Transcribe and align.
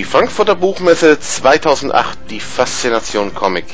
Die 0.00 0.06
Frankfurter 0.06 0.54
Buchmesse 0.54 1.20
2008, 1.20 2.30
die 2.30 2.40
Faszination 2.40 3.34
Comic. 3.34 3.66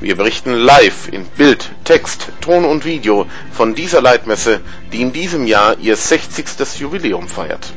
Wir 0.00 0.16
berichten 0.16 0.52
live 0.52 1.06
in 1.06 1.24
Bild, 1.24 1.70
Text, 1.84 2.32
Ton 2.40 2.64
und 2.64 2.84
Video 2.84 3.28
von 3.52 3.76
dieser 3.76 4.02
Leitmesse, 4.02 4.60
die 4.90 5.02
in 5.02 5.12
diesem 5.12 5.46
Jahr 5.46 5.78
ihr 5.78 5.94
60. 5.94 6.80
Jubiläum 6.80 7.28
feiert. 7.28 7.72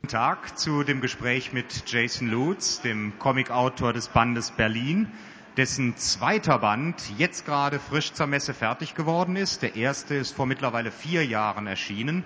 Guten 0.00 0.08
Tag 0.08 0.58
zu 0.58 0.84
dem 0.84 1.02
Gespräch 1.02 1.52
mit 1.52 1.66
Jason 1.84 2.28
Lutz, 2.28 2.80
dem 2.80 3.12
Comicautor 3.18 3.92
des 3.92 4.08
Bandes 4.08 4.50
Berlin, 4.50 5.12
dessen 5.58 5.98
zweiter 5.98 6.60
Band 6.60 6.96
jetzt 7.18 7.44
gerade 7.44 7.78
frisch 7.78 8.14
zur 8.14 8.26
Messe 8.26 8.54
fertig 8.54 8.94
geworden 8.94 9.36
ist. 9.36 9.60
Der 9.60 9.76
erste 9.76 10.14
ist 10.14 10.34
vor 10.34 10.46
mittlerweile 10.46 10.90
vier 10.90 11.26
Jahren 11.26 11.66
erschienen. 11.66 12.24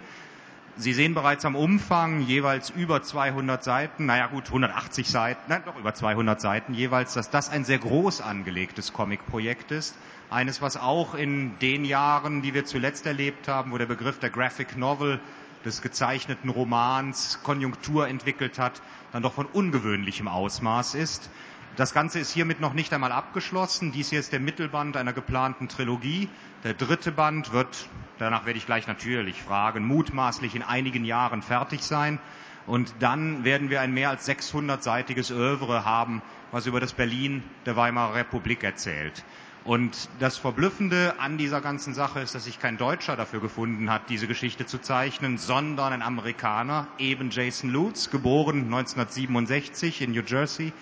Sie 0.80 0.92
sehen 0.92 1.12
bereits 1.12 1.44
am 1.44 1.56
Umfang 1.56 2.20
jeweils 2.20 2.70
über 2.70 3.02
200 3.02 3.64
Seiten, 3.64 4.06
naja 4.06 4.28
gut, 4.28 4.46
180 4.46 5.08
Seiten, 5.08 5.40
nein, 5.48 5.62
doch 5.66 5.76
über 5.76 5.92
200 5.92 6.40
Seiten 6.40 6.72
jeweils, 6.72 7.14
dass 7.14 7.30
das 7.30 7.50
ein 7.50 7.64
sehr 7.64 7.80
groß 7.80 8.20
angelegtes 8.20 8.92
Comic-Projekt 8.92 9.72
ist. 9.72 9.96
Eines, 10.30 10.62
was 10.62 10.76
auch 10.76 11.16
in 11.16 11.58
den 11.58 11.84
Jahren, 11.84 12.42
die 12.42 12.54
wir 12.54 12.64
zuletzt 12.64 13.06
erlebt 13.06 13.48
haben, 13.48 13.72
wo 13.72 13.78
der 13.78 13.86
Begriff 13.86 14.20
der 14.20 14.30
Graphic 14.30 14.76
Novel, 14.76 15.18
des 15.64 15.82
gezeichneten 15.82 16.48
Romans, 16.48 17.40
Konjunktur 17.42 18.06
entwickelt 18.06 18.60
hat, 18.60 18.80
dann 19.12 19.24
doch 19.24 19.32
von 19.32 19.46
ungewöhnlichem 19.46 20.28
Ausmaß 20.28 20.94
ist. 20.94 21.28
Das 21.76 21.94
Ganze 21.94 22.18
ist 22.18 22.32
hiermit 22.32 22.60
noch 22.60 22.72
nicht 22.72 22.92
einmal 22.92 23.12
abgeschlossen. 23.12 23.92
Dies 23.92 24.10
hier 24.10 24.20
ist 24.20 24.32
der 24.32 24.40
Mittelband 24.40 24.96
einer 24.96 25.12
geplanten 25.12 25.68
Trilogie. 25.68 26.28
Der 26.64 26.74
dritte 26.74 27.12
Band 27.12 27.52
wird, 27.52 27.88
danach 28.18 28.46
werde 28.46 28.58
ich 28.58 28.66
gleich 28.66 28.88
natürlich 28.88 29.42
fragen, 29.42 29.86
mutmaßlich 29.86 30.56
in 30.56 30.62
einigen 30.62 31.04
Jahren 31.04 31.42
fertig 31.42 31.82
sein. 31.82 32.18
Und 32.66 32.92
dann 32.98 33.44
werden 33.44 33.70
wir 33.70 33.80
ein 33.80 33.94
mehr 33.94 34.10
als 34.10 34.28
600-seitiges 34.28 35.30
Övre 35.30 35.84
haben, 35.84 36.20
was 36.50 36.66
über 36.66 36.80
das 36.80 36.92
Berlin 36.92 37.42
der 37.64 37.76
Weimarer 37.76 38.14
Republik 38.14 38.64
erzählt. 38.64 39.24
Und 39.64 40.08
das 40.18 40.38
Verblüffende 40.38 41.14
an 41.18 41.36
dieser 41.36 41.60
ganzen 41.60 41.92
Sache 41.92 42.20
ist, 42.20 42.34
dass 42.34 42.44
sich 42.44 42.58
kein 42.58 42.78
Deutscher 42.78 43.16
dafür 43.16 43.40
gefunden 43.40 43.90
hat, 43.90 44.08
diese 44.08 44.26
Geschichte 44.26 44.66
zu 44.66 44.78
zeichnen, 44.78 45.36
sondern 45.36 45.92
ein 45.92 46.02
Amerikaner, 46.02 46.86
eben 46.98 47.30
Jason 47.30 47.70
Lutz, 47.70 48.10
geboren 48.10 48.64
1967 48.64 50.02
in 50.02 50.12
New 50.12 50.22
Jersey, 50.22 50.72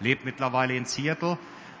lebt 0.00 0.24
mittlerweile 0.24 0.76
in 0.76 0.84
Seattle. 0.84 1.38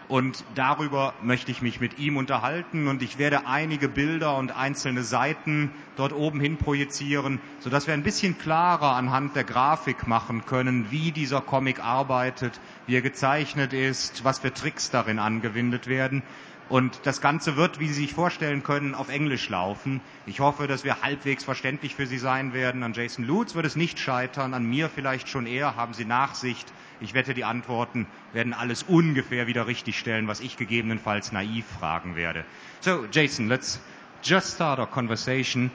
Und 0.08 0.44
darüber 0.56 1.14
möchte 1.22 1.52
ich 1.52 1.62
mich 1.62 1.80
mit 1.80 2.00
ihm 2.00 2.16
unterhalten 2.16 2.88
und 2.88 3.00
ich 3.00 3.16
werde 3.18 3.46
einige 3.46 3.88
Bilder 3.88 4.36
und 4.36 4.56
einzelne 4.56 5.04
Seiten 5.04 5.70
dort 5.94 6.12
oben 6.12 6.40
hin 6.40 6.56
projizieren, 6.56 7.40
sodass 7.60 7.86
wir 7.86 7.94
ein 7.94 8.02
bisschen 8.02 8.36
klarer 8.36 8.96
anhand 8.96 9.36
der 9.36 9.44
Grafik 9.44 10.08
machen 10.08 10.44
können, 10.46 10.90
wie 10.90 11.12
dieser 11.12 11.40
Comic 11.40 11.78
arbeitet, 11.78 12.58
wie 12.88 12.96
er 12.96 13.02
gezeichnet 13.02 13.72
ist, 13.72 14.24
was 14.24 14.40
für 14.40 14.52
Tricks 14.52 14.90
darin 14.90 15.20
angewendet 15.20 15.86
werden. 15.86 16.24
Und 16.68 17.00
das 17.04 17.20
Ganze 17.20 17.56
wird, 17.56 17.78
wie 17.78 17.86
Sie 17.88 17.94
sich 17.94 18.14
vorstellen 18.14 18.64
können, 18.64 18.96
auf 18.96 19.10
Englisch 19.10 19.48
laufen. 19.48 20.00
Ich 20.26 20.38
hoffe, 20.40 20.66
dass 20.66 20.82
wir 20.82 21.02
halbwegs 21.02 21.44
verständlich 21.44 21.96
für 21.96 22.06
Sie 22.06 22.18
sein 22.18 22.52
werden. 22.52 22.82
An 22.84 22.94
Jason 22.94 23.24
Lutz 23.24 23.56
wird 23.56 23.66
es 23.66 23.74
nicht 23.74 23.98
scheitern, 23.98 24.54
an 24.54 24.64
mir 24.64 24.88
vielleicht 24.88 25.28
schon 25.28 25.46
eher. 25.46 25.74
Haben 25.74 25.94
Sie 25.94 26.04
Nachsicht. 26.04 26.72
Ich 27.00 27.14
wette, 27.14 27.32
die 27.32 27.44
Antworten 27.44 28.06
werden 28.32 28.52
alles 28.52 28.82
ungefähr 28.82 29.46
wieder 29.46 29.66
richtig 29.66 29.98
stellen, 29.98 30.28
was 30.28 30.40
ich 30.40 30.56
gegebenenfalls 30.56 31.32
naiv 31.32 31.64
fragen 31.66 32.14
werde. 32.14 32.44
So, 32.80 33.06
Jason, 33.10 33.48
let's 33.48 33.80
just 34.22 34.54
start 34.54 34.78
our 34.78 34.86
conversation. 34.86 35.70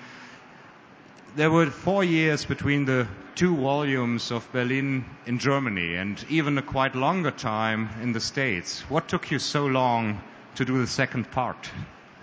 There 1.35 1.51
were 1.51 1.71
four 1.71 2.03
years 2.03 2.45
between 2.45 2.85
the 2.85 3.07
two 3.35 3.55
volumes 3.57 4.31
of 4.31 4.49
Berlin 4.53 5.03
in 5.25 5.39
Germany 5.39 5.97
and 5.97 6.23
even 6.29 6.57
a 6.57 6.61
quite 6.61 6.95
longer 6.95 7.31
time 7.31 7.89
in 8.01 8.13
the 8.13 8.21
States. 8.21 8.85
What 8.89 9.07
took 9.07 9.31
you 9.31 9.39
so 9.39 9.65
long 9.65 10.21
to 10.55 10.63
do 10.63 10.79
the 10.79 10.87
second 10.87 11.29
part? 11.31 11.69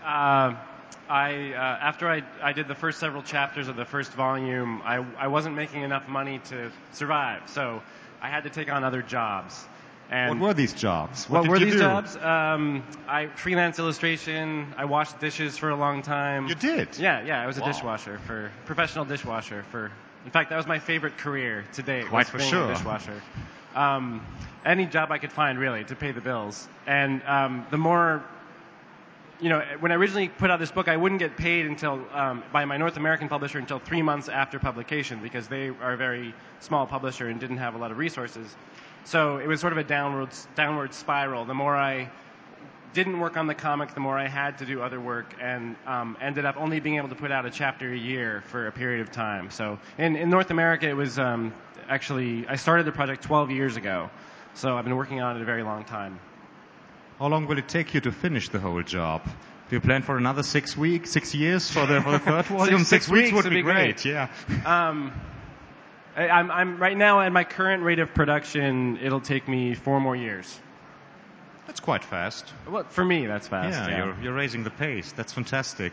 Uh, 0.02 0.54
I, 1.08 1.52
uh, 1.52 1.88
after 1.88 2.08
I, 2.08 2.22
I 2.42 2.52
did 2.54 2.69
the 2.69 2.74
first 2.74 3.00
several 3.00 3.22
chapters 3.22 3.69
of 3.69 3.76
the 3.76 3.84
first 3.84 4.12
volume, 4.12 4.80
I, 4.82 5.04
I 5.19 5.26
wasn't 5.26 5.56
making 5.56 5.82
enough 5.82 6.08
money 6.08 6.40
to 6.48 6.70
survive. 6.92 7.42
So 7.46 7.82
I 8.22 8.28
had 8.28 8.44
to 8.44 8.50
take 8.50 8.72
on 8.72 8.84
other 8.84 9.02
jobs. 9.02 9.62
And 10.10 10.38
what 10.40 10.48
were 10.48 10.54
these 10.54 10.74
jobs? 10.74 11.28
What, 11.28 11.42
did 11.42 11.50
were 11.50 11.58
these 11.58 11.72
do? 11.72 11.78
jobs? 11.80 12.16
Um, 12.16 12.84
I 13.08 13.26
freelance 13.26 13.78
illustration. 13.78 14.74
I 14.76 14.84
washed 14.84 15.18
dishes 15.20 15.58
for 15.58 15.70
a 15.70 15.76
long 15.76 16.02
time. 16.02 16.48
You 16.48 16.54
did? 16.54 16.98
Yeah, 16.98 17.22
yeah. 17.22 17.42
I 17.42 17.46
was 17.46 17.56
a 17.56 17.62
Wow. 17.62 17.66
dishwasher 17.68 18.18
for 18.26 18.50
professional 18.66 19.04
dishwasher 19.04 19.64
for. 19.70 19.90
In 20.24 20.30
fact, 20.30 20.50
that 20.50 20.56
was 20.56 20.66
my 20.68 20.78
favorite 20.78 21.16
career 21.18 21.64
to 21.74 21.82
date. 21.82 22.06
Quite 22.06 22.18
was 22.20 22.28
for 22.30 22.38
being 22.38 22.50
sure. 22.50 22.70
A 22.70 22.74
dishwasher. 22.74 23.20
Um, 23.74 24.24
any 24.64 24.86
job 24.86 25.10
I 25.10 25.18
could 25.18 25.32
find 25.32 25.58
really 25.58 25.82
to 25.84 25.96
pay 25.96 26.12
the 26.12 26.20
bills, 26.20 26.68
and 26.86 27.22
um, 27.26 27.66
the 27.70 27.78
more 27.78 28.22
you 29.42 29.48
know, 29.48 29.60
when 29.80 29.91
I 29.91 29.97
originally 29.97 30.28
put 30.28 30.53
out 30.53 30.60
this 30.60 30.70
book, 30.70 30.86
I 30.86 30.97
wouldn't 30.97 31.19
get 31.19 31.36
paid 31.36 31.66
until 31.66 32.00
um, 32.12 32.44
by 32.53 32.64
my 32.64 32.76
North 32.76 32.97
American 32.97 33.28
publisher 33.28 33.58
until 33.58 33.80
three 33.80 34.00
months 34.00 34.28
after 34.28 34.60
publication 34.60 35.20
because 35.20 35.48
they 35.48 35.69
are 35.69 35.94
a 35.94 35.97
very 35.97 36.32
small 36.60 36.86
publisher 36.86 37.26
and 37.28 37.41
didn't 37.41 37.56
have 37.56 37.75
a 37.75 37.78
lot 37.78 37.91
of 37.91 37.98
resources. 37.98 38.56
So 39.04 39.38
it 39.38 39.48
was 39.48 39.60
sort 39.60 39.72
of 39.72 39.81
a 39.81 39.84
downward 39.84 40.28
downward 40.54 40.94
spiral. 40.94 41.44
The 41.44 41.54
more 41.54 41.76
I 41.76 42.08
didn't 42.92 43.19
work 43.19 43.36
on 43.36 43.48
the 43.48 43.54
comic, 43.54 43.94
the 43.94 44.00
more 44.00 44.16
I 44.16 44.28
had 44.28 44.58
to 44.58 44.64
do 44.64 44.81
other 44.81 45.00
work, 45.00 45.34
and 45.41 45.75
um, 45.86 46.16
ended 46.20 46.44
up 46.44 46.56
only 46.56 46.78
being 46.78 46.97
able 46.98 47.08
to 47.08 47.16
put 47.16 47.32
out 47.32 47.44
a 47.44 47.50
chapter 47.50 47.92
a 47.92 47.97
year 47.97 48.44
for 48.47 48.69
a 48.69 48.72
period 48.72 49.00
of 49.00 49.10
time. 49.10 49.50
So 49.50 49.76
in, 49.98 50.14
in 50.14 50.31
North 50.31 50.52
America, 50.52 50.88
it 50.88 50.97
was 50.97 51.19
um, 51.19 51.52
actually 51.88 52.47
I 52.47 52.54
started 52.54 52.86
the 52.86 52.92
project 52.92 53.25
12 53.25 53.50
years 53.50 53.76
ago. 53.76 54.08
So 54.54 54.76
I've 54.76 54.84
been 54.84 54.97
working 54.97 55.20
on 55.20 55.36
it 55.36 55.42
a 55.42 55.44
very 55.44 55.64
long 55.64 55.84
time. 55.84 56.20
How 57.22 57.28
long 57.28 57.46
will 57.46 57.56
it 57.58 57.68
take 57.68 57.94
you 57.94 58.00
to 58.00 58.10
finish 58.10 58.48
the 58.48 58.58
whole 58.58 58.82
job? 58.82 59.24
Do 59.24 59.76
you 59.76 59.80
plan 59.80 60.02
for 60.02 60.16
another 60.16 60.42
six 60.42 60.76
weeks, 60.76 61.12
six 61.12 61.36
years 61.36 61.70
for 61.70 61.86
the, 61.86 62.00
for 62.00 62.10
the 62.10 62.18
third 62.18 62.46
volume? 62.46 62.82
six 62.82 63.08
weeks 63.08 63.30
would 63.30 63.44
would 63.44 63.50
be 63.50 63.58
be 63.58 63.62
great. 63.62 64.02
great. 64.02 64.04
Yeah. 64.06 64.26
Um, 64.66 65.12
I, 66.16 66.28
I'm, 66.28 66.50
I'm 66.50 66.78
right 66.78 66.96
now 66.96 67.20
at 67.20 67.30
my 67.30 67.44
current 67.44 67.84
rate 67.84 68.00
of 68.00 68.12
production. 68.12 68.98
It'll 69.00 69.20
take 69.20 69.46
me 69.46 69.74
four 69.74 70.00
more 70.00 70.16
years. 70.16 70.58
That's 71.68 71.78
quite 71.78 72.02
fast. 72.02 72.52
Well, 72.68 72.82
for 72.88 73.04
me, 73.04 73.28
that's 73.28 73.46
fast. 73.46 73.78
yeah, 73.78 73.88
Yeah, 73.88 74.04
You're, 74.04 74.16
you're 74.20 74.34
raising 74.34 74.64
the 74.64 74.70
pace. 74.70 75.12
That's 75.12 75.32
fantastic. 75.32 75.92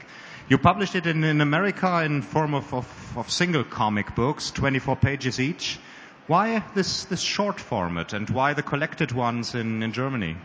You 0.50 0.58
published 0.58 0.96
it 0.96 1.06
in, 1.06 1.24
in 1.24 1.42
America 1.42 2.02
in 2.04 2.24
form 2.24 2.56
of, 2.56 2.74
of, 2.74 3.18
of 3.18 3.30
single 3.30 3.64
comic 3.64 4.16
books, 4.16 4.50
24 4.50 4.96
pages 4.96 5.40
each. 5.40 5.78
Why 6.26 6.64
this, 6.74 7.04
this 7.04 7.22
short 7.22 7.60
format 7.60 8.14
and 8.14 8.28
why 8.32 8.56
the 8.56 8.64
collected 8.64 9.12
ones 9.12 9.54
in, 9.54 9.84
in 9.84 9.94
Germany? 9.94 10.36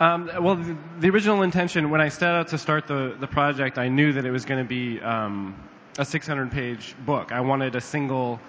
Um, 0.00 0.30
well, 0.40 0.56
the, 0.56 0.76
the 0.98 1.10
original 1.10 1.42
intention 1.42 1.90
when 1.90 2.00
I 2.00 2.08
set 2.08 2.34
out 2.34 2.48
to 2.48 2.58
start 2.58 2.88
the, 2.88 3.14
the 3.20 3.28
project, 3.28 3.78
I 3.78 3.88
knew 3.88 4.12
that 4.14 4.24
it 4.24 4.30
was 4.30 4.44
going 4.44 4.58
to 4.58 4.68
be 4.68 5.00
um, 5.00 5.54
a 5.98 6.02
600-page 6.02 6.96
book. 7.06 7.30
I 7.30 7.40
wanted 7.40 7.76
a 7.76 7.80
single. 7.80 8.40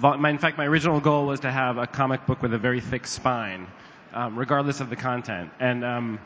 My, 0.00 0.30
in 0.30 0.38
fact, 0.38 0.58
my 0.58 0.66
original 0.66 1.00
goal 1.00 1.26
was 1.26 1.40
to 1.40 1.50
have 1.50 1.78
a 1.78 1.86
comic 1.86 2.26
book 2.26 2.42
with 2.42 2.54
a 2.54 2.58
very 2.58 2.80
thick 2.80 3.06
spine, 3.06 3.66
um, 4.12 4.36
regardless 4.36 4.80
of 4.80 4.90
the 4.90 4.96
content. 4.96 5.50
And 5.60 5.84
um, 5.84 6.18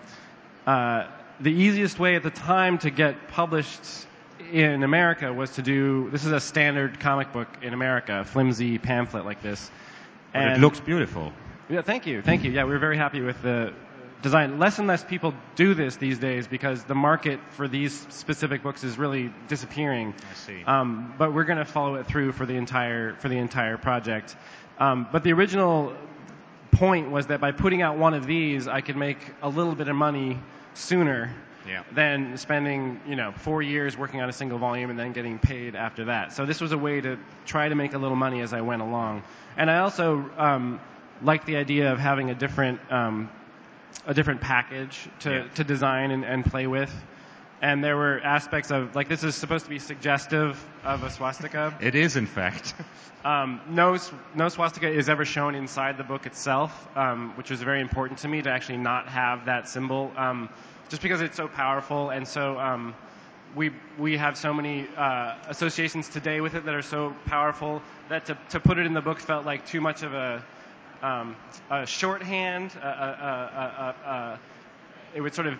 uh, 0.66 1.06
the 1.40 1.52
easiest 1.52 1.98
way 1.98 2.14
at 2.14 2.22
the 2.22 2.30
time 2.30 2.78
to 2.78 2.90
get 2.90 3.28
published 3.28 4.06
in 4.52 4.82
America 4.82 5.32
was 5.32 5.50
to 5.52 5.62
do. 5.62 6.08
This 6.10 6.24
is 6.24 6.32
a 6.32 6.40
standard 6.40 7.00
comic 7.00 7.32
book 7.32 7.48
in 7.62 7.74
America, 7.74 8.20
a 8.20 8.24
flimsy 8.24 8.78
pamphlet 8.78 9.24
like 9.24 9.42
this. 9.42 9.70
But 10.32 10.52
it 10.52 10.60
looks 10.60 10.80
beautiful. 10.80 11.32
yeah, 11.68 11.82
thank 11.82 12.06
you, 12.06 12.22
thank 12.22 12.44
you. 12.44 12.50
Yeah, 12.50 12.64
we're 12.64 12.78
very 12.78 12.96
happy 12.96 13.20
with 13.20 13.40
the 13.42 13.72
design. 14.22 14.58
Less 14.58 14.78
and 14.78 14.86
less 14.88 15.04
people 15.04 15.34
do 15.56 15.74
this 15.74 15.96
these 15.96 16.18
days 16.18 16.46
because 16.46 16.84
the 16.84 16.94
market 16.94 17.40
for 17.50 17.68
these 17.68 18.06
specific 18.10 18.62
books 18.62 18.84
is 18.84 18.98
really 18.98 19.32
disappearing. 19.48 20.14
I 20.30 20.34
see. 20.34 20.64
Um, 20.64 21.14
but 21.18 21.32
we're 21.32 21.44
going 21.44 21.58
to 21.58 21.64
follow 21.64 21.96
it 21.96 22.06
through 22.06 22.32
for 22.32 22.46
the 22.46 22.54
entire 22.54 23.14
for 23.16 23.28
the 23.28 23.38
entire 23.38 23.76
project. 23.78 24.36
Um, 24.78 25.08
but 25.10 25.22
the 25.24 25.32
original 25.32 25.92
point 26.72 27.10
was 27.10 27.26
that 27.28 27.40
by 27.40 27.52
putting 27.52 27.82
out 27.82 27.98
one 27.98 28.14
of 28.14 28.26
these, 28.26 28.68
I 28.68 28.80
could 28.80 28.96
make 28.96 29.18
a 29.42 29.48
little 29.48 29.74
bit 29.74 29.88
of 29.88 29.96
money 29.96 30.38
sooner 30.74 31.32
Yeah. 31.66 31.82
than 31.92 32.36
spending 32.36 33.00
you 33.06 33.16
know 33.16 33.32
four 33.32 33.62
years 33.62 33.96
working 33.96 34.20
on 34.20 34.28
a 34.28 34.32
single 34.32 34.58
volume 34.58 34.90
and 34.90 34.98
then 34.98 35.12
getting 35.12 35.38
paid 35.38 35.74
after 35.74 36.06
that. 36.06 36.32
So 36.32 36.46
this 36.46 36.60
was 36.60 36.72
a 36.72 36.78
way 36.78 37.00
to 37.00 37.18
try 37.46 37.68
to 37.68 37.74
make 37.74 37.94
a 37.94 37.98
little 37.98 38.16
money 38.16 38.40
as 38.42 38.52
I 38.52 38.60
went 38.60 38.82
along. 38.82 39.22
And 39.56 39.70
I 39.70 39.78
also 39.78 40.24
um, 40.36 40.80
liked 41.22 41.46
the 41.46 41.56
idea 41.56 41.92
of 41.92 41.98
having 41.98 42.30
a 42.30 42.34
different 42.34 42.80
um, 42.92 43.28
a 44.06 44.14
different 44.14 44.40
package 44.40 45.08
to, 45.20 45.30
Yeah. 45.30 45.48
to 45.54 45.64
design 45.64 46.10
and, 46.10 46.24
and 46.24 46.44
play 46.44 46.66
with. 46.66 46.92
And 47.60 47.82
there 47.82 47.96
were 47.96 48.20
aspects 48.20 48.70
of 48.70 48.94
like 48.94 49.08
this 49.08 49.24
is 49.24 49.34
supposed 49.34 49.64
to 49.64 49.70
be 49.70 49.78
suggestive 49.80 50.64
of 50.84 51.02
a 51.02 51.10
swastika. 51.10 51.74
It 51.80 51.94
is, 51.94 52.16
in 52.16 52.26
fact. 52.26 52.74
Um, 53.24 53.60
no, 53.68 53.98
no 54.36 54.48
swastika 54.48 54.88
is 54.88 55.08
ever 55.08 55.24
shown 55.24 55.56
inside 55.56 55.98
the 55.98 56.04
book 56.04 56.24
itself, 56.24 56.86
um, 56.96 57.32
which 57.36 57.50
was 57.50 57.60
very 57.60 57.80
important 57.80 58.20
to 58.20 58.28
me 58.28 58.40
to 58.42 58.48
actually 58.48 58.78
not 58.78 59.08
have 59.08 59.46
that 59.46 59.68
symbol, 59.68 60.12
um, 60.16 60.48
just 60.88 61.02
because 61.02 61.20
it's 61.20 61.36
so 61.36 61.48
powerful 61.48 62.10
and 62.10 62.26
so. 62.26 62.56
Um, 62.58 62.94
we 63.56 63.72
we 63.98 64.16
have 64.16 64.36
so 64.36 64.54
many 64.54 64.86
uh, 64.96 65.34
associations 65.48 66.08
today 66.08 66.40
with 66.40 66.54
it 66.54 66.64
that 66.64 66.74
are 66.74 66.82
so 66.82 67.12
powerful 67.26 67.82
that 68.08 68.26
to 68.26 68.38
to 68.50 68.60
put 68.60 68.78
it 68.78 68.86
in 68.86 68.94
the 68.94 69.00
book 69.00 69.18
felt 69.18 69.44
like 69.44 69.66
too 69.66 69.80
much 69.80 70.02
of 70.04 70.14
a 70.14 70.44
um, 71.02 71.36
a 71.70 71.86
shorthand. 71.86 72.72
Uh, 72.82 72.86
uh, 72.86 73.94
uh, 74.04 74.36
it 75.14 75.20
would 75.20 75.34
sort 75.34 75.46
of 75.46 75.58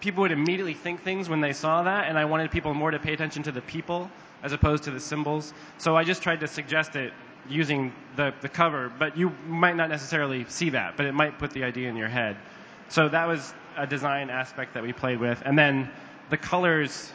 people 0.00 0.22
would 0.22 0.32
immediately 0.32 0.74
think 0.74 1.02
things 1.02 1.28
when 1.28 1.40
they 1.40 1.52
saw 1.52 1.82
that, 1.82 2.08
and 2.08 2.18
I 2.18 2.24
wanted 2.24 2.50
people 2.50 2.74
more 2.74 2.90
to 2.90 2.98
pay 2.98 3.12
attention 3.12 3.42
to 3.44 3.52
the 3.52 3.62
people 3.62 4.10
as 4.42 4.52
opposed 4.52 4.84
to 4.84 4.90
the 4.90 5.00
symbols. 5.00 5.52
So 5.78 5.96
I 5.96 6.04
just 6.04 6.22
tried 6.22 6.40
to 6.40 6.48
suggest 6.48 6.96
it 6.96 7.12
using 7.48 7.92
the, 8.16 8.34
the 8.40 8.48
cover, 8.48 8.92
but 8.98 9.16
you 9.16 9.30
might 9.46 9.76
not 9.76 9.88
necessarily 9.88 10.44
see 10.48 10.70
that, 10.70 10.96
but 10.96 11.06
it 11.06 11.12
might 11.12 11.38
put 11.38 11.52
the 11.52 11.64
idea 11.64 11.88
in 11.88 11.96
your 11.96 12.08
head. 12.08 12.36
So 12.88 13.08
that 13.08 13.26
was 13.26 13.54
a 13.76 13.86
design 13.86 14.30
aspect 14.30 14.74
that 14.74 14.82
we 14.82 14.92
played 14.92 15.18
with, 15.18 15.42
and 15.44 15.58
then 15.58 15.90
the 16.30 16.36
colors 16.36 17.12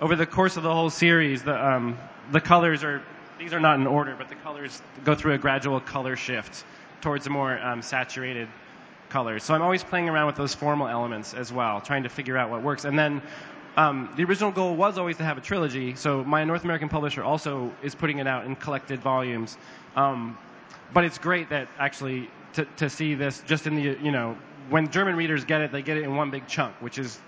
over 0.00 0.16
the 0.16 0.26
course 0.26 0.56
of 0.56 0.62
the 0.64 0.72
whole 0.72 0.90
series, 0.90 1.42
the 1.42 1.54
um, 1.54 1.96
the 2.32 2.40
colors 2.40 2.82
are 2.82 3.02
these 3.38 3.52
are 3.52 3.60
not 3.60 3.78
in 3.78 3.86
order, 3.86 4.14
but 4.16 4.28
the 4.28 4.34
colors 4.36 4.80
go 5.04 5.14
through 5.14 5.32
a 5.32 5.38
gradual 5.38 5.80
color 5.80 6.16
shift 6.16 6.64
towards 7.02 7.28
more 7.28 7.58
um, 7.58 7.82
saturated 7.82 8.48
colors. 9.10 9.44
So 9.44 9.54
I'm 9.54 9.62
always 9.62 9.84
playing 9.84 10.08
around 10.08 10.26
with 10.26 10.36
those 10.36 10.54
formal 10.54 10.88
elements 10.88 11.34
as 11.34 11.52
well, 11.52 11.80
trying 11.80 12.04
to 12.04 12.08
figure 12.08 12.38
out 12.38 12.50
what 12.50 12.62
works. 12.62 12.84
And 12.84 12.98
then 12.98 13.20
um, 13.76 14.10
the 14.16 14.24
original 14.24 14.50
goal 14.50 14.74
was 14.74 14.96
always 14.98 15.18
to 15.18 15.24
have 15.24 15.36
a 15.36 15.40
trilogy. 15.40 15.94
So 15.94 16.24
my 16.24 16.44
North 16.44 16.64
American 16.64 16.88
publisher 16.88 17.22
also 17.22 17.72
is 17.82 17.94
putting 17.94 18.18
it 18.18 18.26
out 18.26 18.46
in 18.46 18.56
collected 18.56 19.00
volumes. 19.00 19.58
Um, 19.96 20.38
but 20.94 21.04
it's 21.04 21.18
great 21.18 21.50
that 21.50 21.68
actually 21.78 22.30
to, 22.54 22.64
to 22.76 22.90
see 22.90 23.14
this 23.14 23.42
just 23.46 23.66
in 23.66 23.74
the 23.76 23.82
you 24.02 24.10
know 24.10 24.36
when 24.68 24.90
German 24.90 25.16
readers 25.16 25.44
get 25.44 25.60
it, 25.60 25.72
they 25.72 25.82
get 25.82 25.96
it 25.96 26.04
in 26.04 26.16
one 26.16 26.30
big 26.30 26.46
chunk, 26.46 26.74
which 26.80 26.98
is 26.98 27.18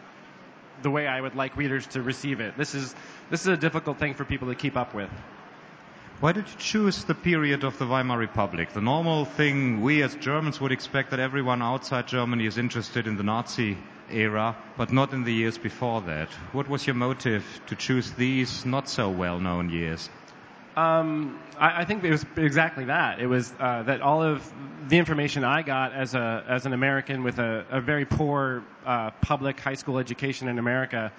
the 0.82 0.90
way 0.90 1.06
I 1.06 1.20
would 1.20 1.34
like 1.34 1.56
readers 1.56 1.86
to 1.88 2.02
receive 2.02 2.40
it. 2.40 2.56
This 2.56 2.74
is 2.74 2.94
this 3.30 3.40
is 3.40 3.48
a 3.48 3.56
difficult 3.56 3.98
thing 3.98 4.14
for 4.14 4.24
people 4.24 4.48
to 4.48 4.54
keep 4.54 4.76
up 4.76 4.94
with. 4.94 5.10
Why 6.20 6.32
did 6.32 6.48
you 6.48 6.54
choose 6.58 7.04
the 7.04 7.14
period 7.14 7.64
of 7.64 7.76
the 7.78 7.86
Weimar 7.86 8.16
Republic? 8.16 8.72
The 8.72 8.80
normal 8.80 9.24
thing 9.24 9.82
we 9.82 10.02
as 10.02 10.14
Germans 10.14 10.60
would 10.60 10.70
expect 10.70 11.10
that 11.10 11.18
everyone 11.18 11.60
outside 11.60 12.06
Germany 12.06 12.46
is 12.46 12.56
interested 12.56 13.06
in 13.06 13.16
the 13.16 13.24
Nazi 13.24 13.76
era, 14.10 14.56
but 14.76 14.92
not 14.92 15.12
in 15.12 15.24
the 15.24 15.32
years 15.32 15.58
before 15.58 16.00
that. 16.02 16.28
What 16.52 16.68
was 16.68 16.86
your 16.86 16.94
motive 16.94 17.44
to 17.66 17.74
choose 17.74 18.12
these 18.12 18.64
not 18.64 18.88
so 18.88 19.10
well 19.10 19.40
known 19.40 19.70
years? 19.70 20.08
Um, 20.76 21.40
I, 21.58 21.82
I, 21.82 21.84
think 21.84 22.02
it 22.02 22.10
was 22.10 22.24
exactly 22.36 22.86
that. 22.86 23.20
It 23.20 23.26
was 23.26 23.52
uh, 23.60 23.82
that 23.84 24.00
all 24.00 24.22
of 24.22 24.50
the 24.88 24.98
information 24.98 25.44
I 25.44 25.62
got 25.62 25.92
as 25.92 26.14
a 26.14 26.44
as 26.48 26.66
an 26.66 26.72
American 26.72 27.22
with 27.22 27.38
a, 27.38 27.64
a 27.70 27.80
very 27.80 28.04
poor 28.04 28.64
uh, 28.84 29.10
public 29.20 29.60
high 29.60 29.74
school 29.74 29.98
education 29.98 30.48
in 30.48 30.58
America 30.58 31.12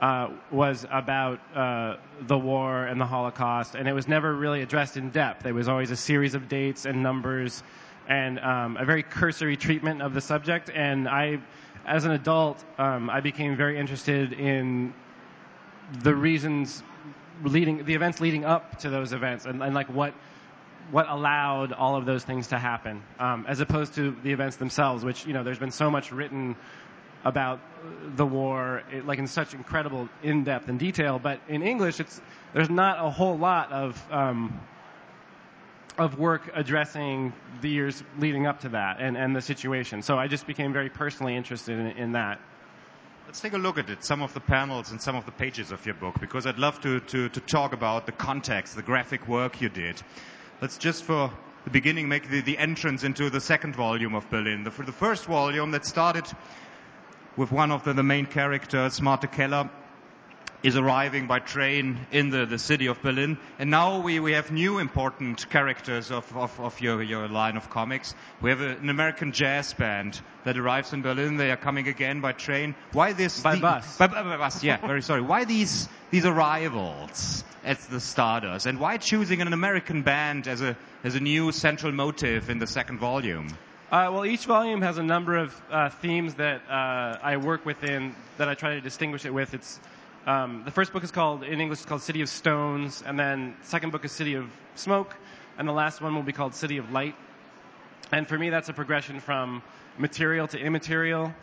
uh, 0.00 0.30
was 0.50 0.86
about 0.90 1.40
uh, 1.54 1.96
the 2.22 2.38
war 2.38 2.84
and 2.86 3.00
the 3.00 3.06
Holocaust, 3.06 3.74
and 3.74 3.86
it 3.86 3.92
was 3.92 4.08
never 4.08 4.34
really 4.34 4.62
addressed 4.62 4.96
in 4.96 5.10
depth. 5.10 5.44
It 5.44 5.52
was 5.52 5.68
always 5.68 5.90
a 5.90 5.96
series 5.96 6.34
of 6.34 6.48
dates 6.48 6.86
and 6.86 7.02
numbers, 7.02 7.62
and 8.08 8.38
um, 8.40 8.76
a 8.78 8.84
very 8.84 9.02
cursory 9.02 9.56
treatment 9.56 10.00
of 10.00 10.14
the 10.14 10.20
subject. 10.20 10.70
And 10.74 11.06
I, 11.06 11.40
as 11.86 12.06
an 12.06 12.12
adult, 12.12 12.64
um, 12.78 13.10
I 13.10 13.20
became 13.20 13.56
very 13.56 13.78
interested 13.78 14.32
in 14.32 14.94
the 16.02 16.14
reasons 16.14 16.82
leading, 17.44 17.84
the 17.84 17.94
events 17.94 18.20
leading 18.20 18.44
up 18.46 18.78
to 18.80 18.90
those 18.90 19.12
events, 19.12 19.44
and, 19.44 19.62
and 19.62 19.74
like 19.74 19.88
what 19.88 20.14
what 20.90 21.08
allowed 21.08 21.72
all 21.72 21.94
of 21.94 22.04
those 22.04 22.24
things 22.24 22.48
to 22.48 22.58
happen, 22.58 23.00
um, 23.20 23.44
as 23.48 23.60
opposed 23.60 23.94
to 23.94 24.16
the 24.24 24.32
events 24.32 24.56
themselves, 24.56 25.04
which 25.04 25.26
you 25.26 25.32
know 25.32 25.44
there's 25.44 25.58
been 25.58 25.70
so 25.70 25.90
much 25.90 26.10
written 26.10 26.56
about 27.24 27.60
the 28.16 28.26
war, 28.26 28.82
like 29.04 29.18
in 29.18 29.26
such 29.26 29.54
incredible 29.54 30.08
in 30.22 30.44
depth 30.44 30.68
and 30.68 30.78
detail. 30.78 31.18
But 31.18 31.40
in 31.48 31.62
English, 31.62 32.00
it's 32.00 32.20
there's 32.52 32.70
not 32.70 33.04
a 33.04 33.10
whole 33.10 33.36
lot 33.36 33.72
of 33.72 34.12
um, 34.12 34.60
of 35.98 36.18
work 36.18 36.50
addressing 36.54 37.32
the 37.60 37.68
years 37.68 38.02
leading 38.18 38.46
up 38.46 38.60
to 38.60 38.70
that 38.70 39.00
and, 39.00 39.16
and 39.16 39.36
the 39.36 39.42
situation. 39.42 40.02
So 40.02 40.18
I 40.18 40.28
just 40.28 40.46
became 40.46 40.72
very 40.72 40.88
personally 40.88 41.36
interested 41.36 41.78
in, 41.78 41.86
in 41.88 42.12
that. 42.12 42.40
Let's 43.26 43.40
take 43.40 43.52
a 43.52 43.58
look 43.58 43.78
at 43.78 43.88
it, 43.90 44.02
some 44.02 44.22
of 44.22 44.34
the 44.34 44.40
panels 44.40 44.90
and 44.90 45.00
some 45.00 45.14
of 45.14 45.24
the 45.26 45.30
pages 45.30 45.70
of 45.70 45.84
your 45.86 45.94
book, 45.94 46.18
because 46.18 46.46
I'd 46.46 46.58
love 46.58 46.80
to, 46.80 47.00
to, 47.00 47.28
to 47.28 47.40
talk 47.40 47.72
about 47.74 48.06
the 48.06 48.12
context, 48.12 48.74
the 48.74 48.82
graphic 48.82 49.28
work 49.28 49.60
you 49.60 49.68
did. 49.68 50.02
Let's 50.60 50.78
just 50.78 51.04
for 51.04 51.30
the 51.64 51.70
beginning 51.70 52.08
make 52.08 52.28
the, 52.28 52.40
the 52.40 52.58
entrance 52.58 53.04
into 53.04 53.30
the 53.30 53.40
second 53.40 53.76
volume 53.76 54.14
of 54.14 54.28
Berlin. 54.30 54.64
The, 54.64 54.70
for 54.70 54.84
the 54.84 54.92
first 54.92 55.26
volume 55.26 55.70
that 55.72 55.84
started 55.84 56.24
with 57.36 57.52
one 57.52 57.70
of 57.70 57.84
the, 57.84 57.92
the 57.92 58.02
main 58.02 58.26
characters, 58.26 59.00
Marthe 59.00 59.30
Keller, 59.32 59.70
is 60.62 60.76
arriving 60.76 61.26
by 61.26 61.38
train 61.38 61.98
in 62.12 62.30
the, 62.30 62.44
the 62.44 62.58
city 62.58 62.86
of 62.86 63.00
Berlin. 63.00 63.38
And 63.58 63.70
now 63.70 64.00
we, 64.00 64.20
we 64.20 64.32
have 64.32 64.50
new 64.50 64.78
important 64.78 65.48
characters 65.48 66.10
of, 66.10 66.36
of, 66.36 66.58
of 66.60 66.80
your, 66.80 67.02
your 67.02 67.28
line 67.28 67.56
of 67.56 67.70
comics. 67.70 68.14
We 68.42 68.50
have 68.50 68.60
a, 68.60 68.76
an 68.76 68.90
American 68.90 69.32
jazz 69.32 69.72
band 69.72 70.20
that 70.44 70.58
arrives 70.58 70.92
in 70.92 71.02
Berlin. 71.02 71.36
They 71.36 71.50
are 71.50 71.56
coming 71.56 71.88
again 71.88 72.20
by 72.20 72.32
train. 72.32 72.74
Why 72.92 73.12
this? 73.14 73.40
By 73.40 73.54
the, 73.54 73.62
bus. 73.62 73.96
By, 73.96 74.08
by, 74.08 74.22
by 74.22 74.36
bus, 74.36 74.62
yeah, 74.62 74.86
very 74.86 75.02
sorry. 75.02 75.22
Why 75.22 75.44
these, 75.44 75.88
these 76.10 76.26
arrivals 76.26 77.42
at 77.64 77.80
the 77.82 78.00
Stardust? 78.00 78.66
And 78.66 78.78
why 78.78 78.98
choosing 78.98 79.40
an 79.40 79.52
American 79.52 80.02
band 80.02 80.46
as 80.46 80.60
a, 80.60 80.76
as 81.04 81.14
a 81.14 81.20
new 81.20 81.52
central 81.52 81.92
motive 81.92 82.50
in 82.50 82.58
the 82.58 82.66
second 82.66 82.98
volume? 82.98 83.48
Uh, 83.90 84.08
well, 84.12 84.24
each 84.24 84.44
volume 84.44 84.82
has 84.82 84.98
a 84.98 85.02
number 85.02 85.36
of 85.36 85.62
uh, 85.68 85.88
themes 85.88 86.34
that 86.34 86.62
uh, 86.70 87.18
I 87.20 87.38
work 87.38 87.66
within 87.66 88.14
that 88.38 88.48
I 88.48 88.54
try 88.54 88.74
to 88.74 88.80
distinguish 88.80 89.24
it 89.24 89.34
with. 89.34 89.52
It's 89.52 89.80
um, 90.28 90.62
the 90.64 90.70
first 90.70 90.92
book 90.92 91.02
is 91.02 91.10
called 91.10 91.42
in 91.42 91.60
English 91.60 91.80
it's 91.80 91.86
called 91.86 92.00
City 92.00 92.20
of 92.20 92.28
Stones, 92.28 93.02
and 93.04 93.18
then 93.18 93.56
second 93.62 93.90
book 93.90 94.04
is 94.04 94.12
City 94.12 94.34
of 94.34 94.48
Smoke, 94.76 95.16
and 95.58 95.66
the 95.66 95.72
last 95.72 96.00
one 96.00 96.14
will 96.14 96.22
be 96.22 96.32
called 96.32 96.54
City 96.54 96.78
of 96.78 96.92
Light. 96.92 97.16
And 98.12 98.28
for 98.28 98.38
me, 98.38 98.50
that's 98.50 98.68
a 98.68 98.72
progression 98.72 99.18
from 99.18 99.60
material 99.98 100.46
to 100.46 100.58
immaterial. 100.60 101.34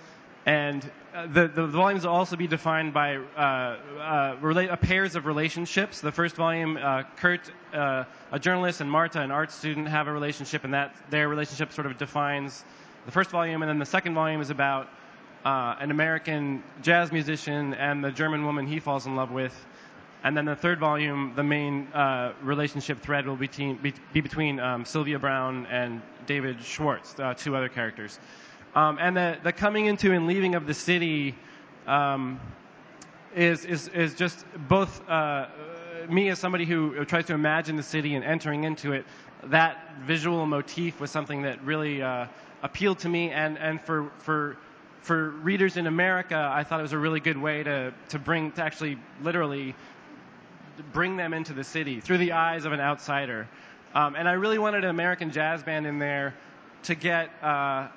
And 0.47 0.89
uh, 1.13 1.27
the, 1.27 1.49
the 1.49 1.67
volumes 1.67 2.05
will 2.05 2.13
also 2.13 2.37
be 2.37 2.47
defined 2.47 2.93
by 2.93 3.17
uh, 3.17 3.19
uh, 3.41 4.35
rela- 4.37 4.79
pairs 4.79 5.17
of 5.17 5.25
relationships. 5.25 5.99
The 5.99 6.11
first 6.11 6.37
volume, 6.37 6.77
uh, 6.77 7.03
Kurt, 7.17 7.51
uh, 7.73 8.05
a 8.31 8.39
journalist, 8.39 8.79
and 8.79 8.89
Marta, 8.89 9.19
an 9.19 9.29
art 9.29 9.51
student, 9.51 9.89
have 9.89 10.07
a 10.07 10.11
relationship, 10.13 10.63
and 10.63 10.73
that 10.73 10.95
their 11.09 11.27
relationship 11.27 11.73
sort 11.73 11.85
of 11.85 11.97
defines 11.97 12.63
the 13.05 13.11
first 13.11 13.29
volume. 13.29 13.61
And 13.61 13.67
then 13.67 13.77
the 13.77 13.85
second 13.85 14.15
volume 14.15 14.39
is 14.39 14.49
about 14.49 14.87
uh, 15.43 15.75
an 15.81 15.91
American 15.91 16.63
jazz 16.81 17.11
musician 17.11 17.73
and 17.73 18.01
the 18.01 18.11
German 18.11 18.45
woman 18.45 18.65
he 18.65 18.79
falls 18.79 19.05
in 19.05 19.17
love 19.17 19.31
with. 19.31 19.65
And 20.23 20.35
then 20.35 20.45
the 20.45 20.55
third 20.55 20.79
volume, 20.79 21.33
the 21.35 21.43
main 21.43 21.89
relationship 22.41 23.01
thread 23.01 23.27
will 23.27 23.35
be, 23.35 23.47
be, 23.47 23.93
be 24.13 24.21
between 24.21 24.61
um, 24.61 24.85
Sylvia 24.85 25.19
Brown 25.19 25.65
and 25.67 26.01
David 26.25 26.63
Schwartz, 26.63 27.15
two 27.35 27.55
other 27.55 27.69
characters. 27.69 28.19
Um, 28.77 28.99
and 29.01 29.17
the, 29.17 29.39
the 29.41 29.51
coming 29.51 29.87
into 29.87 30.11
and 30.11 30.27
leaving 30.27 30.53
of 30.53 30.67
the 30.67 30.73
city 30.75 31.33
um, 31.87 32.39
is, 33.35 33.65
is, 33.65 33.87
is 33.87 34.13
just 34.13 34.45
both 34.69 35.01
uh, 35.09 35.47
me 36.07 36.29
as 36.29 36.37
somebody 36.37 36.63
who 36.63 37.03
tries 37.05 37.25
to 37.25 37.33
imagine 37.33 37.75
the 37.75 37.81
city 37.81 38.13
and 38.13 38.23
entering 38.23 38.65
into 38.65 38.93
it. 38.93 39.03
That 39.45 39.95
visual 40.05 40.45
motif 40.45 40.99
was 40.99 41.09
something 41.09 41.41
that 41.41 41.63
really 41.63 42.03
uh, 42.03 42.27
appealed 42.61 42.99
to 42.99 43.09
me, 43.09 43.31
and, 43.31 43.57
and 43.57 43.81
for, 43.81 44.11
for, 44.19 44.57
for 45.01 45.31
readers 45.31 45.75
in 45.77 45.87
America, 45.87 46.47
I 46.53 46.63
thought 46.63 46.79
it 46.79 46.83
was 46.83 46.93
a 46.93 46.99
really 46.99 47.19
good 47.19 47.37
way 47.37 47.63
to, 47.63 47.91
to 48.09 48.19
bring, 48.19 48.51
to 48.51 48.63
actually 48.63 48.99
literally 49.23 49.73
bring 50.93 51.17
them 51.17 51.33
into 51.33 51.53
the 51.53 51.63
city 51.63 51.99
through 51.99 52.19
the 52.19 52.33
eyes 52.33 52.65
of 52.65 52.73
an 52.73 52.79
outsider. 52.79 53.47
Um, 53.95 54.15
and 54.15 54.29
I 54.29 54.33
really 54.33 54.59
wanted 54.59 54.83
an 54.83 54.91
American 54.91 55.31
jazz 55.31 55.63
band 55.63 55.87
in 55.87 55.97
there 55.97 56.35
to 56.83 56.93
get 56.93 57.31
uh, 57.41 57.87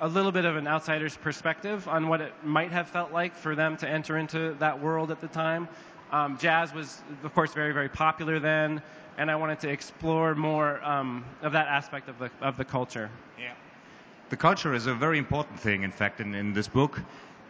a 0.00 0.08
little 0.08 0.32
bit 0.32 0.44
of 0.44 0.56
an 0.56 0.66
outsider's 0.66 1.16
perspective 1.16 1.88
on 1.88 2.08
what 2.08 2.20
it 2.20 2.32
might 2.44 2.70
have 2.70 2.88
felt 2.88 3.12
like 3.12 3.34
for 3.34 3.54
them 3.54 3.76
to 3.78 3.88
enter 3.88 4.16
into 4.16 4.54
that 4.58 4.80
world 4.80 5.10
at 5.10 5.20
the 5.20 5.28
time. 5.28 5.68
Um, 6.12 6.38
jazz 6.38 6.72
was, 6.72 7.02
of 7.24 7.34
course, 7.34 7.52
very, 7.52 7.72
very 7.72 7.88
popular 7.88 8.38
then, 8.38 8.80
and 9.18 9.30
I 9.30 9.36
wanted 9.36 9.60
to 9.60 9.68
explore 9.68 10.34
more 10.34 10.82
um, 10.84 11.24
of 11.42 11.52
that 11.52 11.68
aspect 11.68 12.08
of 12.08 12.18
the 12.18 12.30
of 12.40 12.56
the 12.56 12.64
culture. 12.64 13.10
Yeah. 13.38 13.52
The 14.30 14.36
culture 14.36 14.74
is 14.74 14.86
a 14.86 14.94
very 14.94 15.18
important 15.18 15.58
thing, 15.58 15.82
in 15.82 15.90
fact, 15.90 16.20
in, 16.20 16.34
in 16.34 16.52
this 16.52 16.68
book. 16.68 17.00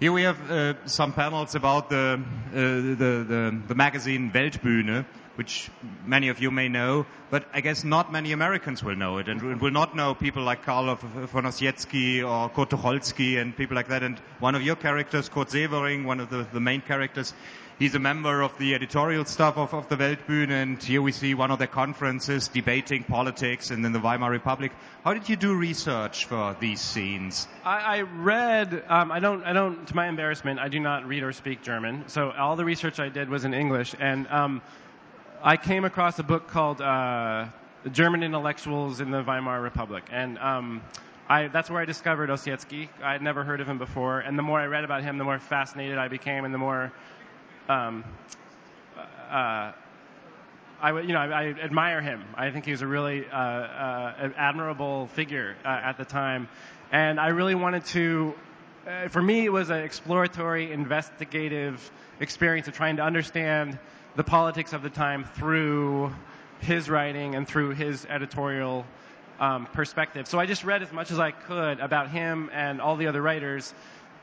Here 0.00 0.12
we 0.12 0.22
have 0.22 0.48
uh, 0.48 0.74
some 0.86 1.12
panels 1.12 1.56
about 1.56 1.90
the, 1.90 2.20
uh, 2.52 2.56
the, 2.56 3.24
the, 3.26 3.62
the 3.66 3.74
magazine 3.74 4.30
Weltbühne, 4.30 5.04
which 5.34 5.72
many 6.06 6.28
of 6.28 6.40
you 6.40 6.52
may 6.52 6.68
know, 6.68 7.04
but 7.30 7.48
I 7.52 7.60
guess 7.62 7.82
not 7.82 8.12
many 8.12 8.30
Americans 8.30 8.84
will 8.84 8.94
know 8.94 9.18
it 9.18 9.28
and 9.28 9.60
will 9.60 9.72
not 9.72 9.96
know 9.96 10.14
people 10.14 10.44
like 10.44 10.62
Carl 10.62 10.94
von 10.94 11.42
Ossietzky 11.46 12.22
or 12.22 12.48
Kurt 12.48 12.70
Tucholsky 12.70 13.40
and 13.40 13.56
people 13.56 13.74
like 13.74 13.88
that. 13.88 14.04
And 14.04 14.20
one 14.38 14.54
of 14.54 14.62
your 14.62 14.76
characters, 14.76 15.28
Kurt 15.28 15.50
Severing, 15.50 16.04
one 16.04 16.20
of 16.20 16.30
the, 16.30 16.46
the 16.52 16.60
main 16.60 16.80
characters, 16.80 17.34
he's 17.78 17.94
a 17.94 17.98
member 17.98 18.42
of 18.42 18.56
the 18.58 18.74
editorial 18.74 19.24
staff 19.24 19.56
of, 19.56 19.74
of 19.74 19.88
the 19.88 19.96
Weltbühne, 19.96 20.50
and 20.50 20.82
here 20.82 21.00
we 21.00 21.12
see 21.12 21.34
one 21.34 21.50
of 21.50 21.58
their 21.58 21.68
conferences 21.68 22.48
debating 22.48 23.04
politics 23.04 23.70
and 23.70 23.84
then 23.84 23.92
the 23.92 24.00
Weimar 24.00 24.30
Republic. 24.30 24.72
How 25.04 25.14
did 25.14 25.28
you 25.28 25.36
do 25.36 25.54
research 25.54 26.26
for 26.26 26.56
these 26.60 26.80
scenes? 26.80 27.46
I, 27.64 27.98
I 27.98 28.00
read. 28.02 28.84
Um, 28.88 29.12
I 29.12 29.20
don't. 29.20 29.42
I 29.44 29.52
don't. 29.52 29.86
To 29.88 29.96
my 29.96 30.08
embarrassment, 30.08 30.58
I 30.60 30.68
do 30.68 30.80
not 30.80 31.06
read 31.06 31.22
or 31.22 31.32
speak 31.32 31.62
German, 31.62 32.04
so 32.08 32.30
all 32.30 32.56
the 32.56 32.64
research 32.64 33.00
I 33.00 33.08
did 33.08 33.28
was 33.28 33.44
in 33.44 33.54
English, 33.54 33.94
and 33.98 34.26
um, 34.28 34.62
I 35.42 35.56
came 35.56 35.84
across 35.84 36.18
a 36.18 36.24
book 36.24 36.48
called 36.48 36.80
uh, 36.80 37.46
German 37.92 38.22
intellectuals 38.22 39.00
in 39.00 39.10
the 39.10 39.22
Weimar 39.22 39.60
Republic. 39.60 40.04
And 40.10 40.38
um, 40.38 40.82
I, 41.28 41.48
that's 41.48 41.70
where 41.70 41.80
I 41.80 41.84
discovered 41.84 42.30
Ossietzky. 42.30 42.88
I 43.02 43.12
had 43.12 43.22
never 43.22 43.44
heard 43.44 43.60
of 43.60 43.68
him 43.68 43.78
before, 43.78 44.20
and 44.20 44.38
the 44.38 44.42
more 44.42 44.58
I 44.58 44.66
read 44.66 44.84
about 44.84 45.04
him, 45.04 45.18
the 45.18 45.24
more 45.24 45.38
fascinated 45.38 45.98
I 45.98 46.08
became, 46.08 46.44
and 46.44 46.52
the 46.52 46.58
more 46.58 46.92
um, 47.68 48.04
uh, 48.96 49.72
I, 50.80 51.00
you 51.00 51.12
know, 51.12 51.18
I, 51.18 51.26
I, 51.26 51.44
admire 51.48 52.00
him. 52.00 52.24
I 52.34 52.50
think 52.50 52.64
he 52.64 52.70
was 52.70 52.82
a 52.82 52.86
really 52.86 53.26
uh, 53.28 53.36
uh, 53.36 54.30
admirable 54.36 55.08
figure 55.08 55.56
uh, 55.64 55.68
at 55.68 55.98
the 55.98 56.04
time, 56.04 56.48
and 56.92 57.20
I 57.20 57.28
really 57.28 57.54
wanted 57.54 57.84
to. 57.86 58.34
Uh, 58.86 59.08
for 59.08 59.20
me, 59.20 59.44
it 59.44 59.52
was 59.52 59.70
an 59.70 59.80
exploratory, 59.80 60.72
investigative 60.72 61.90
experience 62.20 62.68
of 62.68 62.74
trying 62.74 62.96
to 62.96 63.02
understand 63.02 63.78
the 64.16 64.24
politics 64.24 64.72
of 64.72 64.82
the 64.82 64.90
time 64.90 65.24
through 65.24 66.12
his 66.60 66.88
writing 66.88 67.34
and 67.34 67.46
through 67.46 67.70
his 67.70 68.06
editorial 68.06 68.86
um, 69.40 69.66
perspective. 69.66 70.26
So 70.26 70.38
I 70.38 70.46
just 70.46 70.64
read 70.64 70.82
as 70.82 70.92
much 70.92 71.10
as 71.10 71.18
I 71.18 71.32
could 71.32 71.80
about 71.80 72.10
him 72.10 72.50
and 72.52 72.80
all 72.80 72.96
the 72.96 73.08
other 73.08 73.22
writers 73.22 73.74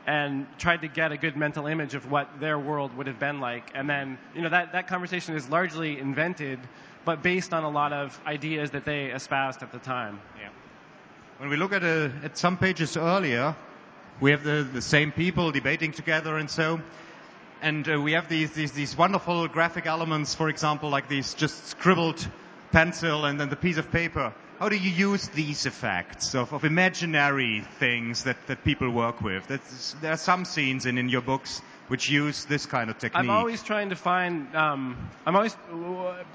and 0.06 0.46
tried 0.58 0.82
to 0.82 0.88
get 0.88 1.10
a 1.10 1.16
good 1.16 1.36
mental 1.36 1.66
image 1.66 1.94
of 1.94 2.10
what 2.10 2.38
their 2.38 2.58
world 2.58 2.96
would 2.96 3.08
have 3.08 3.18
been 3.18 3.40
like. 3.40 3.70
And 3.74 3.90
then, 3.90 4.18
you 4.34 4.42
know, 4.42 4.48
that, 4.50 4.72
that 4.72 4.86
conversation 4.86 5.34
is 5.34 5.48
largely 5.48 5.98
invented, 5.98 6.60
but 7.04 7.22
based 7.22 7.52
on 7.52 7.64
a 7.64 7.68
lot 7.68 7.92
of 7.92 8.18
ideas 8.24 8.70
that 8.70 8.84
they 8.84 9.06
espoused 9.06 9.62
at 9.62 9.72
the 9.72 9.78
time. 9.78 10.20
Yeah. 10.40 10.48
When 11.38 11.50
we 11.50 11.56
look 11.56 11.72
at, 11.72 11.82
uh, 11.82 12.08
at 12.22 12.38
some 12.38 12.56
pages 12.56 12.96
earlier, 12.96 13.56
we 14.20 14.30
have 14.30 14.44
the, 14.44 14.66
the 14.72 14.80
same 14.80 15.10
people 15.10 15.50
debating 15.50 15.90
together 15.90 16.36
and 16.36 16.48
so. 16.48 16.80
And 17.60 17.88
uh, 17.88 18.00
we 18.00 18.12
have 18.12 18.28
these, 18.28 18.52
these, 18.52 18.72
these 18.72 18.96
wonderful 18.96 19.48
graphic 19.48 19.86
elements, 19.86 20.34
for 20.34 20.48
example, 20.48 20.88
like 20.88 21.08
these 21.08 21.34
just 21.34 21.66
scribbled 21.66 22.26
pencil 22.70 23.24
and 23.24 23.40
then 23.40 23.48
the 23.48 23.56
piece 23.56 23.76
of 23.76 23.90
paper. 23.90 24.32
How 24.58 24.70
do 24.70 24.76
you 24.76 24.90
use 24.90 25.28
these 25.28 25.66
effects 25.66 26.34
of, 26.34 26.52
of 26.54 26.64
imaginary 26.64 27.60
things 27.78 28.24
that, 28.24 28.38
that 28.46 28.64
people 28.64 28.90
work 28.90 29.20
with? 29.20 29.46
That's, 29.48 29.94
there 30.00 30.12
are 30.12 30.16
some 30.16 30.46
scenes 30.46 30.86
in, 30.86 30.96
in 30.96 31.10
your 31.10 31.20
books 31.20 31.60
which 31.88 32.08
use 32.08 32.46
this 32.46 32.64
kind 32.64 32.88
of 32.88 32.98
technique. 32.98 33.20
I'm 33.20 33.30
always 33.30 33.62
trying 33.62 33.90
to 33.90 33.96
find. 33.96 34.54
Um, 34.56 35.10
I'm 35.26 35.36
always 35.36 35.56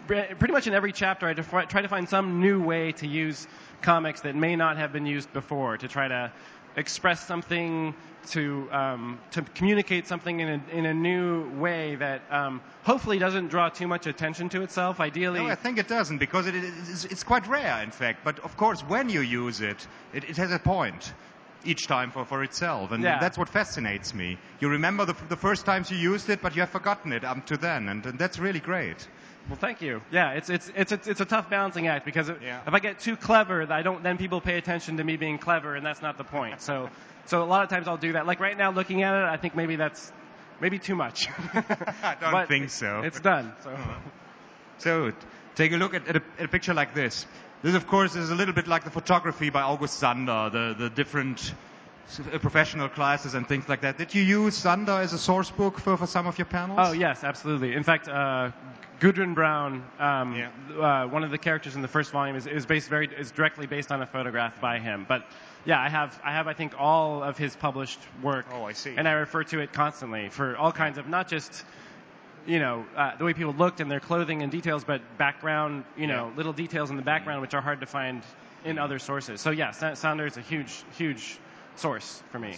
pretty 0.07 0.53
much 0.53 0.67
in 0.67 0.73
every 0.73 0.91
chapter. 0.91 1.27
I 1.27 1.33
try 1.33 1.81
to 1.81 1.87
find 1.87 2.07
some 2.07 2.39
new 2.39 2.61
way 2.61 2.91
to 2.93 3.07
use 3.07 3.47
comics 3.81 4.21
that 4.21 4.35
may 4.35 4.55
not 4.55 4.77
have 4.77 4.93
been 4.93 5.07
used 5.07 5.33
before 5.33 5.77
to 5.77 5.87
try 5.87 6.07
to 6.07 6.31
express 6.75 7.25
something 7.25 7.93
to 8.29 8.67
um, 8.71 9.19
to 9.31 9.41
communicate 9.55 10.07
something 10.07 10.39
in 10.39 10.49
a, 10.49 10.77
in 10.77 10.85
a 10.85 10.93
new 10.93 11.49
way 11.59 11.95
that 11.95 12.21
um, 12.29 12.61
hopefully 12.83 13.17
doesn't 13.17 13.47
draw 13.47 13.69
too 13.69 13.87
much 13.87 14.07
attention 14.07 14.49
to 14.49 14.61
itself. 14.61 14.99
Ideally, 14.99 15.39
no, 15.39 15.47
I 15.47 15.55
think 15.55 15.77
it 15.77 15.87
doesn't 15.87 16.19
because 16.19 16.47
it 16.47 16.55
is, 16.55 17.05
it's 17.05 17.23
quite 17.23 17.47
rare, 17.47 17.81
in 17.83 17.91
fact. 17.91 18.23
But 18.23 18.39
of 18.39 18.55
course, 18.57 18.81
when 18.81 19.09
you 19.09 19.21
use 19.21 19.61
it, 19.61 19.87
it, 20.13 20.23
it 20.25 20.37
has 20.37 20.51
a 20.51 20.59
point 20.59 21.13
each 21.63 21.87
time 21.87 22.11
for, 22.11 22.25
for 22.25 22.43
itself, 22.43 22.91
and 22.91 23.03
yeah. 23.03 23.19
that's 23.19 23.37
what 23.37 23.47
fascinates 23.47 24.13
me. 24.13 24.37
You 24.59 24.69
remember 24.69 25.05
the, 25.05 25.15
the 25.29 25.35
first 25.35 25.65
times 25.65 25.91
you 25.91 25.97
used 25.97 26.29
it, 26.29 26.41
but 26.41 26.55
you 26.55 26.61
have 26.61 26.71
forgotten 26.71 27.13
it 27.13 27.23
up 27.23 27.45
to 27.47 27.57
then, 27.57 27.89
and, 27.89 28.05
and 28.05 28.17
that's 28.17 28.39
really 28.39 28.59
great. 28.59 29.07
Well, 29.49 29.57
thank 29.57 29.81
you. 29.81 30.01
Yeah, 30.11 30.31
it's 30.33 30.49
it's 30.49 30.71
it's 30.75 30.91
a, 30.91 30.99
it's 31.05 31.21
a 31.21 31.25
tough 31.25 31.49
balancing 31.49 31.87
act 31.87 32.05
because 32.05 32.29
yeah. 32.41 32.61
if 32.65 32.73
I 32.73 32.79
get 32.79 32.99
too 32.99 33.17
clever, 33.17 33.71
I 33.71 33.81
don't 33.81 34.03
then 34.03 34.17
people 34.17 34.39
pay 34.39 34.57
attention 34.57 34.97
to 34.97 35.03
me 35.03 35.17
being 35.17 35.39
clever, 35.39 35.75
and 35.75 35.85
that's 35.85 36.01
not 36.01 36.17
the 36.17 36.23
point. 36.23 36.61
So 36.61 36.89
so 37.25 37.43
a 37.43 37.45
lot 37.45 37.63
of 37.63 37.69
times 37.69 37.87
I'll 37.87 37.97
do 37.97 38.13
that. 38.13 38.25
Like 38.25 38.39
right 38.39 38.57
now, 38.57 38.71
looking 38.71 39.03
at 39.03 39.13
it, 39.15 39.25
I 39.25 39.37
think 39.37 39.55
maybe 39.55 39.75
that's 39.75 40.11
maybe 40.59 40.79
too 40.79 40.95
much. 40.95 41.27
I 41.53 42.15
don't 42.19 42.31
but 42.31 42.47
think 42.47 42.69
so. 42.69 43.01
It's 43.03 43.19
done. 43.19 43.53
So, 43.63 43.79
so 44.77 45.11
take 45.55 45.71
a 45.71 45.77
look 45.77 45.93
at, 45.93 46.07
at, 46.07 46.15
a, 46.17 46.21
at 46.39 46.45
a 46.45 46.47
picture 46.47 46.73
like 46.73 46.93
this. 46.93 47.25
This, 47.63 47.75
of 47.75 47.87
course, 47.87 48.15
is 48.15 48.29
a 48.31 48.35
little 48.35 48.55
bit 48.55 48.67
like 48.67 48.83
the 48.83 48.89
photography 48.89 49.49
by 49.49 49.61
August 49.61 49.99
Sander, 49.99 50.49
the, 50.51 50.75
the 50.77 50.89
different 50.89 51.53
professional 52.39 52.89
classes 52.89 53.33
and 53.33 53.47
things 53.47 53.69
like 53.69 53.81
that. 53.81 53.97
Did 53.97 54.13
you 54.13 54.23
use 54.23 54.55
Sander 54.55 54.91
as 54.91 55.13
a 55.13 55.17
source 55.17 55.49
book 55.49 55.79
for, 55.79 55.97
for 55.97 56.07
some 56.07 56.27
of 56.27 56.37
your 56.37 56.45
panels? 56.45 56.79
Oh, 56.81 56.91
yes, 56.91 57.23
absolutely. 57.23 57.73
In 57.73 57.83
fact, 57.83 58.07
uh, 58.07 58.51
Gudrun 59.01 59.33
Brown, 59.33 59.83
um, 59.97 60.35
yeah. 60.35 60.49
uh, 60.79 61.07
one 61.07 61.23
of 61.23 61.31
the 61.31 61.37
characters 61.37 61.75
in 61.75 61.81
the 61.81 61.87
first 61.87 62.11
volume, 62.11 62.35
is, 62.35 62.45
is 62.45 62.67
based 62.67 62.87
very 62.87 63.09
is 63.17 63.31
directly 63.31 63.65
based 63.65 63.91
on 63.91 64.03
a 64.03 64.05
photograph 64.05 64.61
by 64.61 64.77
him. 64.77 65.07
But 65.09 65.25
yeah, 65.65 65.81
I 65.81 65.89
have 65.89 66.19
I 66.23 66.31
have 66.31 66.47
I 66.47 66.53
think 66.53 66.73
all 66.77 67.23
of 67.23 67.35
his 67.35 67.55
published 67.55 67.99
work. 68.21 68.45
Oh, 68.51 68.63
I 68.65 68.73
see. 68.73 68.93
And 68.95 69.07
I 69.07 69.13
refer 69.13 69.43
to 69.45 69.59
it 69.59 69.73
constantly 69.73 70.29
for 70.29 70.55
all 70.55 70.71
kinds 70.71 70.99
of 70.99 71.07
not 71.07 71.27
just 71.27 71.65
you 72.45 72.59
know 72.59 72.85
uh, 72.95 73.15
the 73.17 73.25
way 73.25 73.33
people 73.33 73.53
looked 73.53 73.79
and 73.79 73.89
their 73.89 73.99
clothing 73.99 74.43
and 74.43 74.51
details, 74.51 74.83
but 74.83 75.01
background 75.17 75.83
you 75.97 76.05
know 76.05 76.27
yeah. 76.27 76.37
little 76.37 76.53
details 76.53 76.91
in 76.91 76.95
the 76.95 77.01
background 77.01 77.41
which 77.41 77.55
are 77.55 77.61
hard 77.61 77.79
to 77.79 77.87
find 77.87 78.21
in 78.65 78.77
other 78.77 78.99
sources. 78.99 79.41
So 79.41 79.49
yes, 79.49 79.79
yeah, 79.81 79.95
Sander 79.95 80.27
is 80.27 80.37
a 80.37 80.41
huge 80.41 80.83
huge 80.95 81.39
source 81.75 82.21
for 82.31 82.39
me. 82.39 82.55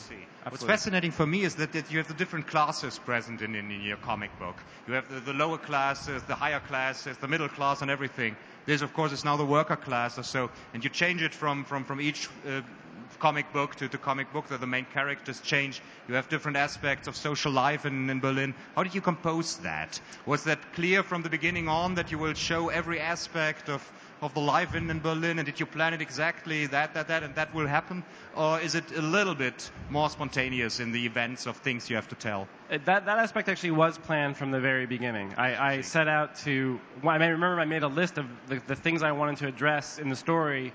What's 0.50 0.64
fascinating 0.64 1.12
for 1.12 1.26
me 1.26 1.44
is 1.44 1.56
that, 1.56 1.72
that 1.74 1.92
you 1.92 1.98
have 1.98 2.08
the 2.08 2.14
different 2.14 2.48
classes 2.48 3.00
present 3.00 3.42
in, 3.42 3.56
in, 3.56 3.72
in 3.72 3.82
your 3.82 3.98
comic 3.98 4.38
book. 4.40 4.56
You 4.88 4.94
have 4.94 5.10
the, 5.10 5.20
the, 5.20 5.34
lower 5.34 5.58
classes, 5.58 6.24
the 6.24 6.36
higher 6.36 6.60
classes, 6.60 7.18
the 7.18 7.28
middle 7.28 7.50
class, 7.50 7.82
and 7.82 7.90
everything. 7.90 8.36
This, 8.66 8.82
of 8.82 8.94
course, 8.94 9.12
is 9.12 9.24
now 9.24 9.38
the 9.38 9.46
worker 9.46 9.76
class 9.76 10.18
or 10.18 10.24
so, 10.24 10.50
and 10.74 10.84
you 10.84 10.90
change 10.90 11.22
it 11.22 11.34
from, 11.34 11.64
from, 11.66 11.84
from 11.86 12.02
each 12.02 12.30
uh, 12.48 12.62
comic 13.20 13.52
book 13.54 13.76
to, 13.76 13.88
to 13.88 13.98
comic 13.98 14.32
book 14.34 14.48
that 14.50 14.60
the 14.60 14.68
main 14.68 14.86
characters 14.86 15.40
change. 15.42 15.82
You 16.08 16.16
have 16.16 16.30
different 16.30 16.58
aspects 16.58 17.08
of 17.08 17.16
social 17.16 17.52
life 17.52 17.86
in, 17.86 18.10
in 18.10 18.20
Berlin. 18.20 18.54
How 18.76 18.84
did 18.84 18.96
you 18.96 19.02
compose 19.02 19.58
that? 19.58 20.00
Was 20.26 20.44
that 20.46 20.74
clear 20.74 21.04
from 21.04 21.22
the 21.22 21.30
beginning 21.30 21.68
on 21.68 21.96
that 21.96 22.12
you 22.12 22.18
will 22.18 22.34
show 22.34 22.70
every 22.70 23.00
aspect 23.00 23.70
of, 23.70 23.82
of 24.22 24.34
the 24.34 24.40
life 24.40 24.76
in, 24.76 24.90
in 24.90 25.00
Berlin? 25.00 25.40
And 25.40 25.46
did 25.46 25.60
you 25.60 25.66
plan 25.66 25.94
it 25.94 26.02
exactly 26.02 26.68
that, 26.68 26.94
that, 26.94 27.08
that, 27.08 27.24
and 27.24 27.36
that 27.36 27.54
will 27.54 27.68
happen? 27.68 28.04
Or 28.36 28.60
is 28.60 28.76
it 28.76 28.92
a 28.96 29.02
little 29.02 29.36
bit 29.36 29.70
more 29.90 30.10
spontaneous 30.10 30.80
in 30.80 30.92
the 30.92 31.06
events 31.06 31.46
of 31.46 31.58
things 31.58 31.90
you 31.90 31.96
have 31.96 32.10
to 32.10 32.16
tell? 32.16 32.48
Uh, 32.70 32.80
that, 32.86 33.06
that 33.06 33.20
aspect 33.20 33.50
actually 33.50 33.72
was 33.72 33.98
planned 33.98 34.38
from 34.38 34.52
the 34.52 34.60
very 34.60 34.86
beginning. 34.86 35.34
I, 35.38 35.76
I 35.76 35.82
set 35.82 36.08
out 36.08 36.36
to, 36.40 36.80
I 37.04 37.16
remember 37.16 37.60
I 37.60 37.66
made 37.66 37.84
a 37.84 37.88
list 37.88 38.18
of 38.18 38.26
the, 38.48 38.62
the 38.68 38.76
things 38.76 39.04
I 39.04 39.12
wanted 39.12 39.38
to 39.38 39.48
address 39.48 40.00
in 40.00 40.10
the 40.10 40.16
story 40.16 40.74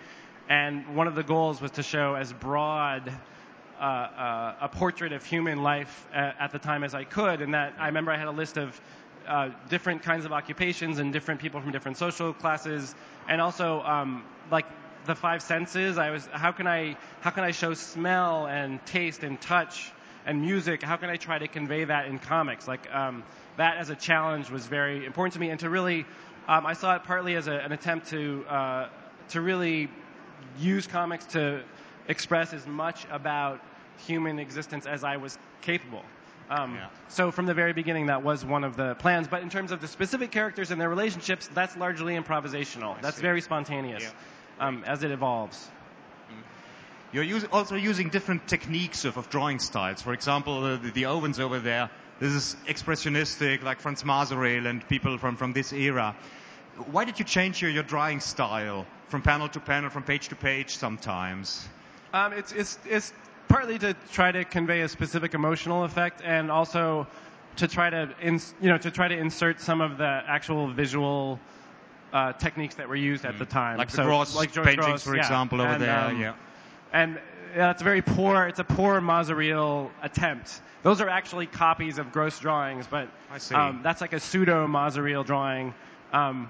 and 0.48 0.96
one 0.96 1.06
of 1.06 1.14
the 1.14 1.22
goals 1.22 1.60
was 1.60 1.72
to 1.72 1.82
show 1.82 2.14
as 2.14 2.32
broad 2.32 3.12
uh, 3.78 3.82
uh, 3.82 4.54
a 4.62 4.68
portrait 4.68 5.12
of 5.12 5.24
human 5.24 5.62
life 5.62 6.06
at, 6.12 6.36
at, 6.40 6.52
the 6.52 6.58
time 6.58 6.82
as 6.82 6.94
I 6.94 7.04
could. 7.04 7.42
And 7.42 7.54
that 7.54 7.74
I 7.78 7.86
remember 7.86 8.10
I 8.10 8.16
had 8.16 8.26
a 8.26 8.32
list 8.32 8.56
of 8.56 8.80
uh, 9.26 9.50
different 9.68 10.02
kinds 10.02 10.24
of 10.24 10.32
occupations 10.32 10.98
and 10.98 11.12
different 11.12 11.40
people 11.40 11.60
from 11.60 11.70
different 11.70 11.98
social 11.98 12.32
classes, 12.32 12.94
and 13.28 13.40
also 13.40 13.82
um, 13.82 14.24
like 14.50 14.66
the 15.04 15.14
five 15.14 15.42
senses. 15.42 15.98
I 15.98 16.10
was 16.10 16.26
how 16.32 16.50
can 16.50 16.66
I 16.66 16.96
how 17.20 17.30
can 17.30 17.44
I 17.44 17.50
show 17.50 17.74
smell 17.74 18.46
and 18.46 18.84
taste 18.86 19.22
and 19.22 19.40
touch 19.40 19.92
and 20.24 20.40
music? 20.40 20.82
How 20.82 20.96
can 20.96 21.10
I 21.10 21.16
try 21.16 21.38
to 21.38 21.46
convey 21.46 21.84
that 21.84 22.06
in 22.06 22.18
comics? 22.18 22.66
Like 22.66 22.92
um, 22.92 23.22
that 23.58 23.76
as 23.76 23.90
a 23.90 23.96
challenge 23.96 24.50
was 24.50 24.66
very 24.66 25.04
important 25.04 25.34
to 25.34 25.40
me, 25.40 25.50
and 25.50 25.60
to 25.60 25.68
really 25.68 26.06
um, 26.48 26.64
I 26.64 26.72
saw 26.72 26.96
it 26.96 27.04
partly 27.04 27.36
as 27.36 27.48
a, 27.48 27.52
an 27.52 27.72
attempt 27.72 28.08
to 28.08 28.44
uh, 28.48 28.88
to 29.28 29.40
really 29.42 29.90
use 30.58 30.86
comics 30.86 31.24
to 31.26 31.62
express 32.08 32.52
as 32.52 32.66
much 32.66 33.06
about 33.10 33.60
human 34.06 34.38
existence 34.38 34.86
as 34.86 35.04
I 35.04 35.16
was 35.16 35.38
capable. 35.62 36.04
Um, 36.50 36.76
yeah. 36.76 36.88
So 37.08 37.30
from 37.30 37.46
the 37.46 37.54
very 37.54 37.72
beginning, 37.72 38.06
that 38.06 38.22
was 38.22 38.44
one 38.44 38.64
of 38.64 38.76
the 38.76 38.94
plans. 38.94 39.28
But 39.28 39.42
in 39.42 39.50
terms 39.50 39.70
of 39.70 39.80
the 39.80 39.88
specific 39.88 40.30
characters 40.30 40.70
and 40.70 40.80
their 40.80 40.88
relationships, 40.88 41.48
that's 41.52 41.76
largely 41.76 42.14
improvisational. 42.14 42.96
I 42.96 43.00
that's 43.02 43.16
see. 43.16 43.22
very 43.22 43.40
spontaneous 43.40 44.02
yeah. 44.02 44.66
um, 44.66 44.84
as 44.86 45.02
it 45.02 45.10
evolves. 45.10 45.58
Mm-hmm. 46.30 46.40
You're 47.12 47.24
use, 47.24 47.44
also 47.52 47.74
using 47.74 48.08
different 48.08 48.48
techniques 48.48 49.04
of, 49.04 49.18
of 49.18 49.28
drawing 49.28 49.58
styles. 49.58 50.00
For 50.00 50.14
example, 50.14 50.78
the, 50.78 50.90
the 50.90 51.04
ovens 51.04 51.38
over 51.38 51.58
there, 51.58 51.90
this 52.18 52.32
is 52.32 52.56
expressionistic, 52.66 53.62
like 53.62 53.80
Franz 53.80 54.02
Masereel 54.02 54.66
and 54.66 54.86
people 54.88 55.18
from, 55.18 55.36
from 55.36 55.52
this 55.52 55.72
era. 55.72 56.16
Why 56.90 57.04
did 57.04 57.18
you 57.18 57.24
change 57.24 57.60
your, 57.62 57.70
your 57.70 57.82
drawing 57.82 58.20
style 58.20 58.86
from 59.08 59.22
panel 59.22 59.48
to 59.48 59.60
panel, 59.60 59.90
from 59.90 60.02
page 60.02 60.28
to 60.28 60.36
page 60.36 60.76
sometimes? 60.76 61.68
Um, 62.12 62.32
it's, 62.32 62.52
it's, 62.52 62.78
it's 62.86 63.12
partly 63.48 63.78
to 63.78 63.94
try 64.12 64.32
to 64.32 64.44
convey 64.44 64.82
a 64.82 64.88
specific 64.88 65.34
emotional 65.34 65.84
effect 65.84 66.22
and 66.24 66.50
also 66.50 67.06
to 67.56 67.68
try 67.68 67.90
to, 67.90 68.10
ins- 68.22 68.54
you 68.60 68.68
know, 68.68 68.78
to 68.78 68.90
try 68.90 69.08
to 69.08 69.16
insert 69.16 69.60
some 69.60 69.80
of 69.80 69.98
the 69.98 70.22
actual 70.26 70.68
visual 70.68 71.40
uh, 72.12 72.32
techniques 72.34 72.76
that 72.76 72.88
were 72.88 72.96
used 72.96 73.24
at 73.24 73.38
the 73.38 73.46
mm. 73.46 73.50
time. 73.50 73.78
Like 73.78 73.90
so, 73.90 74.04
the 74.04 74.10
Grosz 74.10 74.34
like 74.34 74.52
paintings, 74.52 74.86
Grosz, 74.86 75.02
for 75.02 75.16
yeah. 75.16 75.22
example, 75.22 75.60
over 75.60 75.72
and, 75.72 75.82
there. 75.82 75.98
Um, 75.98 76.20
yeah. 76.20 76.34
And 76.92 77.20
yeah, 77.56 77.70
it's 77.70 77.80
a 77.80 77.84
very 77.84 78.02
poor. 78.02 78.46
It's 78.46 78.58
a 78.58 78.64
poor 78.64 79.00
Masereel 79.00 79.90
attempt. 80.02 80.60
Those 80.82 81.00
are 81.00 81.08
actually 81.08 81.46
copies 81.46 81.98
of 81.98 82.12
Grosz 82.12 82.40
drawings, 82.40 82.86
but 82.86 83.08
um, 83.52 83.80
that's 83.82 84.00
like 84.00 84.12
a 84.12 84.20
pseudo 84.20 84.66
Masereel 84.66 85.24
drawing, 85.26 85.74
um, 86.12 86.48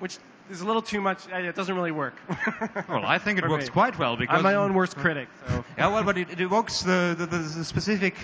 which 0.00 0.18
is 0.50 0.60
a 0.60 0.66
little 0.66 0.82
too 0.82 1.00
much. 1.00 1.20
It 1.32 1.54
doesn't 1.54 1.74
really 1.74 1.92
work. 1.92 2.14
well, 2.88 3.04
I 3.06 3.18
think 3.18 3.38
it 3.38 3.48
works 3.48 3.66
me. 3.66 3.70
quite 3.70 3.98
well 3.98 4.16
because 4.16 4.36
I'm 4.38 4.42
my 4.42 4.54
own 4.56 4.74
worst 4.74 4.96
critic. 4.96 5.28
So. 5.48 5.64
yeah, 5.78 5.86
well, 5.88 6.02
but 6.02 6.18
it, 6.18 6.30
it 6.30 6.40
evokes 6.40 6.82
the, 6.82 7.14
the, 7.16 7.26
the 7.26 7.64
specific 7.64 8.14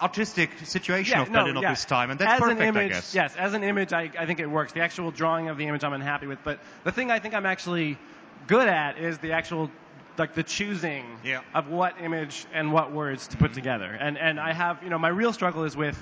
artistic 0.00 0.50
situation 0.64 1.16
Yeah, 1.16 1.22
of 1.22 1.30
no, 1.30 1.40
Berlin 1.44 1.62
yeah. 1.62 1.70
of 1.70 1.76
this 1.76 1.84
time, 1.84 2.10
and 2.10 2.18
that's 2.20 2.32
as 2.34 2.40
perfect, 2.40 2.60
an 2.60 2.66
image, 2.68 2.90
I 2.90 2.94
guess. 2.94 3.14
Yes, 3.14 3.36
as 3.36 3.54
an 3.54 3.62
image, 3.64 3.92
I, 3.92 4.10
I 4.18 4.26
think 4.26 4.40
it 4.40 4.46
works. 4.50 4.72
The 4.72 4.80
actual 4.80 5.10
drawing 5.12 5.48
of 5.48 5.56
the 5.56 5.66
image, 5.66 5.84
I'm 5.84 5.92
unhappy 5.92 6.26
with. 6.26 6.40
But 6.44 6.58
the 6.84 6.92
thing 6.92 7.10
I 7.10 7.20
think 7.20 7.34
I'm 7.34 7.46
actually 7.46 7.98
good 8.48 8.66
at 8.68 8.98
is 8.98 9.18
the 9.18 9.32
actual, 9.32 9.70
like 10.18 10.34
the 10.34 10.42
choosing 10.42 11.04
Yeah. 11.24 11.38
Mm-hmm. 11.38 11.56
of 11.56 11.68
what 11.68 12.00
image 12.00 12.46
and 12.52 12.72
what 12.72 12.92
words 12.92 13.28
to 13.28 13.36
put 13.36 13.54
together. 13.54 13.86
And 13.98 14.18
and 14.18 14.40
I 14.40 14.52
have, 14.52 14.82
you 14.82 14.90
know, 14.90 14.98
my 14.98 15.08
real 15.08 15.32
struggle 15.32 15.64
is 15.64 15.76
with 15.76 15.96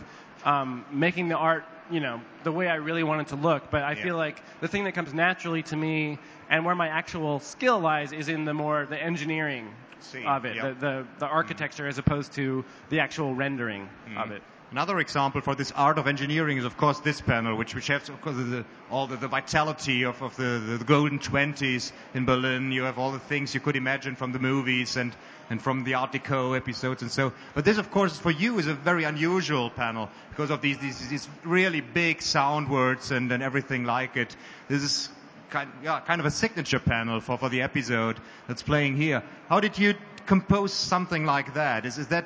um, 0.44 0.84
making 0.90 1.28
the 1.28 1.36
art, 1.36 1.64
you 1.90 2.00
know, 2.00 2.20
the 2.44 2.52
way 2.52 2.68
I 2.68 2.76
really 2.76 3.02
want 3.02 3.20
it 3.22 3.28
to 3.28 3.36
look. 3.36 3.70
But 3.70 3.82
I 3.82 3.92
Yeah. 3.92 4.02
feel 4.02 4.16
like 4.16 4.42
the 4.60 4.68
thing 4.68 4.84
that 4.84 4.92
comes 4.92 5.12
naturally 5.12 5.62
to 5.64 5.76
me 5.76 6.18
and 6.48 6.64
where 6.64 6.74
my 6.74 6.88
actual 6.88 7.40
skill 7.40 7.78
lies 7.80 8.12
is 8.12 8.28
in 8.28 8.44
the 8.44 8.54
more 8.54 8.86
the 8.86 9.00
engineering 9.02 9.74
See, 10.00 10.24
of 10.24 10.44
it, 10.44 10.56
yeah. 10.56 10.68
the, 10.68 10.74
the 10.74 11.06
the 11.18 11.26
architecture 11.26 11.86
as 11.86 11.98
opposed 11.98 12.32
to 12.34 12.64
the 12.88 13.00
actual 13.00 13.34
rendering 13.34 13.88
Mm-hmm. 14.06 14.18
of 14.18 14.30
it. 14.30 14.42
Another 14.72 15.00
example 15.00 15.40
for 15.40 15.56
this 15.56 15.72
art 15.72 15.98
of 15.98 16.06
engineering 16.06 16.56
is, 16.56 16.64
of 16.64 16.76
course, 16.76 17.00
this 17.00 17.20
panel, 17.20 17.56
which, 17.56 17.74
which 17.74 17.88
has, 17.88 18.08
of 18.08 18.20
course, 18.20 18.36
the, 18.36 18.64
all 18.88 19.08
the, 19.08 19.16
the 19.16 19.26
vitality 19.26 20.04
of, 20.04 20.22
of 20.22 20.36
the, 20.36 20.76
the 20.78 20.84
golden 20.84 21.18
20s 21.18 21.90
in 22.14 22.24
Berlin. 22.24 22.70
You 22.70 22.84
have 22.84 22.96
all 22.96 23.10
the 23.10 23.18
things 23.18 23.52
you 23.52 23.58
could 23.58 23.74
imagine 23.74 24.14
from 24.14 24.30
the 24.30 24.38
movies 24.38 24.96
and, 24.96 25.12
and 25.50 25.60
from 25.60 25.82
the 25.82 25.94
Art 25.94 26.12
Deco 26.12 26.56
episodes 26.56 27.02
and 27.02 27.10
so. 27.10 27.32
But 27.52 27.64
this, 27.64 27.78
of 27.78 27.90
course, 27.90 28.16
for 28.16 28.30
you 28.30 28.60
is 28.60 28.68
a 28.68 28.74
very 28.74 29.02
unusual 29.02 29.70
panel 29.70 30.08
because 30.28 30.50
of 30.50 30.60
these, 30.62 30.78
these, 30.78 31.08
these 31.08 31.28
really 31.42 31.80
big 31.80 32.22
sound 32.22 32.70
words 32.70 33.10
and, 33.10 33.32
and 33.32 33.42
everything 33.42 33.82
like 33.82 34.16
it. 34.16 34.36
This 34.68 34.84
is 34.84 35.08
kind, 35.50 35.68
yeah, 35.82 35.98
kind 35.98 36.20
of 36.20 36.26
a 36.26 36.30
signature 36.30 36.78
panel 36.78 37.18
for, 37.18 37.36
for 37.38 37.48
the 37.48 37.62
episode 37.62 38.20
that's 38.46 38.62
playing 38.62 38.96
here. 38.96 39.24
How 39.48 39.58
did 39.58 39.78
you 39.78 39.94
compose 40.26 40.72
something 40.72 41.24
like 41.24 41.54
that? 41.54 41.84
Is, 41.86 41.98
is 41.98 42.06
that 42.08 42.24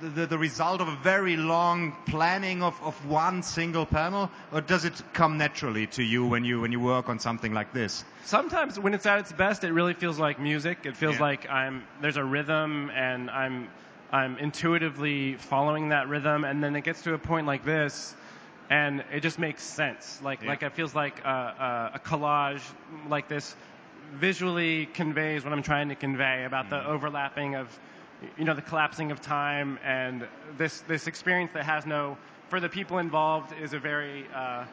the, 0.00 0.26
the 0.26 0.38
result 0.38 0.80
of 0.80 0.88
a 0.88 0.96
very 0.96 1.36
long 1.36 1.96
planning 2.06 2.62
of, 2.62 2.80
of 2.82 2.94
one 3.06 3.42
single 3.42 3.86
panel, 3.86 4.30
or 4.52 4.60
does 4.60 4.84
it 4.84 4.94
come 5.12 5.38
naturally 5.38 5.86
to 5.88 6.02
you 6.02 6.26
when 6.26 6.44
you 6.44 6.60
when 6.60 6.72
you 6.72 6.80
work 6.80 7.08
on 7.08 7.18
something 7.18 7.52
like 7.52 7.72
this? 7.72 8.04
sometimes 8.24 8.76
when 8.78 8.92
it's 8.92 9.06
at 9.06 9.20
its 9.20 9.32
best, 9.32 9.62
it 9.62 9.72
really 9.72 9.94
feels 9.94 10.18
like 10.18 10.40
music. 10.40 10.78
It 10.84 10.96
feels 10.96 11.16
Yeah. 11.16 11.22
like 11.22 11.48
I'm 11.48 11.84
there's 12.00 12.16
a 12.16 12.24
rhythm 12.24 12.90
and 12.90 13.30
I'm 13.30 13.68
I'm 14.12 14.36
intuitively 14.38 15.34
following 15.34 15.88
that 15.90 16.08
rhythm, 16.08 16.44
and 16.44 16.62
then 16.62 16.76
it 16.76 16.82
gets 16.84 17.02
to 17.02 17.14
a 17.14 17.18
point 17.18 17.46
like 17.46 17.64
this, 17.64 18.14
and 18.70 19.04
it 19.12 19.20
just 19.20 19.38
makes 19.38 19.62
sense. 19.62 20.20
Like 20.22 20.42
Yeah. 20.42 20.50
like 20.50 20.62
it 20.62 20.72
feels 20.74 20.94
like 20.94 21.24
a, 21.24 21.28
a, 21.28 21.96
a 21.96 21.98
collage 22.00 22.62
like 23.08 23.28
this 23.28 23.54
visually 24.14 24.86
conveys 24.86 25.44
what 25.44 25.52
I'm 25.52 25.62
trying 25.62 25.88
to 25.88 25.94
convey 25.96 26.44
about 26.44 26.70
the 26.70 26.76
mm. 26.76 26.86
overlapping 26.86 27.56
of 27.56 27.66
you 28.38 28.44
know 28.44 28.54
the 28.54 28.62
collapsing 28.62 29.10
of 29.10 29.20
time 29.20 29.78
and 29.84 30.26
this 30.56 30.80
this 30.88 31.06
experience 31.06 31.52
that 31.52 31.64
has 31.64 31.86
no 31.86 32.16
for 32.48 32.60
the 32.60 32.68
people 32.68 32.98
involved 32.98 33.52
is 33.60 33.72
a 33.72 33.78
very 33.78 34.26
uh, 34.34 34.64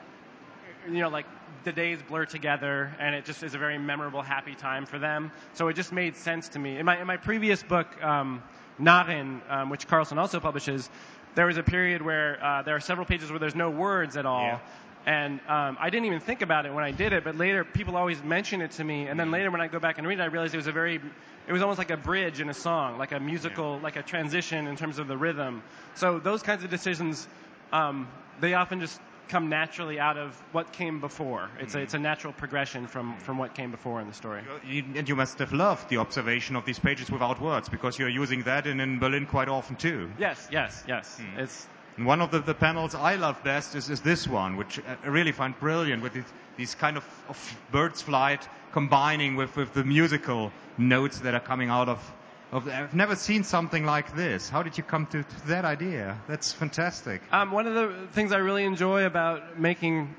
you 0.90 1.00
know, 1.00 1.10
like 1.10 1.26
the 1.64 1.72
days 1.72 2.00
blur 2.08 2.26
together, 2.26 2.94
and 3.00 3.16
it 3.16 3.26
just 3.26 3.44
is 3.44 3.54
a 3.56 3.58
very 3.58 3.78
memorable, 3.78 4.22
happy 4.22 4.56
time 4.56 4.86
for 4.86 5.00
them. 5.00 5.32
So 5.54 5.68
it 5.68 5.76
just 5.76 5.92
made 5.92 6.16
sense 6.16 6.50
to 6.50 6.60
me. 6.60 6.78
In 6.78 6.86
my 6.86 7.00
in 7.00 7.08
my 7.08 7.18
previous 7.18 7.64
book, 7.64 7.88
um, 8.04 8.44
Narin, 8.80 9.42
um, 9.50 9.70
which 9.70 9.88
Carlsen 9.88 10.18
also 10.18 10.40
publishes, 10.40 10.90
there 11.36 11.46
was 11.46 11.58
a 11.58 11.64
period 11.64 12.02
where 12.02 12.44
uh, 12.44 12.62
there 12.64 12.76
are 12.76 12.80
several 12.82 13.06
pages 13.06 13.30
where 13.30 13.40
there's 13.40 13.56
no 13.56 13.70
words 13.70 14.18
at 14.18 14.26
all. 14.26 14.42
Yeah. 14.42 14.60
And 15.05 15.41
um, 15.48 15.77
I 15.81 15.89
didn't 15.89 16.05
even 16.05 16.22
think 16.22 16.41
about 16.41 16.65
it 16.65 16.74
when 16.74 16.83
I 16.83 16.91
did 16.91 17.12
it, 17.12 17.24
but 17.24 17.36
later 17.36 17.65
people 17.65 17.98
always 17.98 18.24
mention 18.24 18.62
it 18.62 18.72
to 18.72 18.83
me, 18.83 19.07
and 19.07 19.19
then 19.19 19.31
later 19.31 19.51
when 19.51 19.60
I 19.60 19.67
go 19.67 19.79
back 19.79 19.98
and 19.98 20.07
read 20.07 20.19
it, 20.19 20.22
I 20.22 20.27
realized 20.27 20.53
it 20.53 20.57
was 20.57 20.67
a 20.67 20.72
very, 20.72 21.01
it 21.48 21.51
was 21.51 21.62
almost 21.62 21.77
like 21.77 21.91
a 21.91 21.98
bridge 21.98 22.39
in 22.39 22.50
a 22.50 22.53
song, 22.53 22.98
like 22.98 23.12
a 23.12 23.19
musical, 23.19 23.79
like 23.79 23.98
a 23.98 24.03
transition 24.03 24.65
in 24.67 24.77
terms 24.77 25.00
of 25.00 25.07
the 25.07 25.17
rhythm. 25.17 25.62
So 25.95 26.19
those 26.19 26.41
kinds 26.41 26.63
of 26.63 26.69
decisions, 26.69 27.27
um, 27.74 28.07
they 28.39 28.53
often 28.53 28.79
just 28.79 29.01
come 29.27 29.50
naturally 29.50 30.00
out 30.00 30.17
of 30.17 30.36
what 30.51 30.72
came 30.72 31.00
before. 31.00 31.50
It's 31.60 31.75
a 31.75 31.79
it's 31.79 31.93
a 31.93 32.00
natural 32.00 32.33
progression 32.33 32.87
from 32.87 33.18
from 33.20 33.37
what 33.37 33.55
came 33.55 33.72
before 33.72 34.00
in 34.01 34.07
the 34.07 34.13
story. 34.13 34.44
You, 34.66 34.83
and 34.96 35.07
you 35.09 35.16
must 35.16 35.39
have 35.39 35.51
loved 35.53 35.89
the 35.89 35.98
observation 35.98 36.55
of 36.55 36.66
these 36.66 36.79
pages 36.79 37.09
without 37.09 37.42
words, 37.42 37.68
because 37.68 37.98
you're 38.00 38.09
using 38.09 38.44
that 38.44 38.68
in, 38.68 38.79
in 38.79 39.00
Berlin 39.00 39.25
quite 39.25 39.50
often 39.50 39.75
too. 39.75 40.11
Yes, 40.18 40.48
yes, 40.51 40.83
yes. 40.87 41.20
It's 41.37 41.68
And 41.98 42.06
one 42.06 42.22
of 42.22 42.32
the, 42.32 42.40
the 42.40 42.56
panels 42.56 42.96
I 42.96 43.16
love 43.16 43.44
best 43.44 43.75
is, 43.75 43.90
is 43.90 44.01
this 44.01 44.27
one, 44.27 44.58
which 44.58 44.79
I 45.03 45.08
really 45.08 45.32
find 45.32 45.58
brilliant 45.60 46.01
with 46.01 46.14
these, 46.14 46.34
these 46.58 46.75
kind 46.75 46.98
of, 46.98 47.06
of 47.29 47.58
bird's 47.72 48.01
flight 48.01 48.48
combining 48.72 49.36
with, 49.36 49.56
with 49.56 49.74
the 49.74 49.84
musical 49.84 50.51
notes 50.77 51.20
that 51.20 51.36
are 51.36 51.40
coming 51.40 51.70
out 51.70 51.90
of, 51.90 52.14
of. 52.51 52.68
I've 52.68 52.96
never 52.96 53.16
seen 53.16 53.44
something 53.44 53.86
like 53.86 54.16
this. 54.16 54.50
How 54.50 54.64
did 54.64 54.77
you 54.77 54.84
come 54.84 55.06
to, 55.08 55.24
to 55.24 55.48
that 55.48 55.66
idea? 55.66 56.20
That's 56.27 56.51
fantastic. 56.51 57.22
Um, 57.32 57.51
one 57.51 57.68
of 57.68 57.75
the 57.75 58.08
things 58.14 58.32
I 58.32 58.38
really 58.38 58.64
enjoy 58.64 59.06
about 59.06 59.60
making 59.60 60.16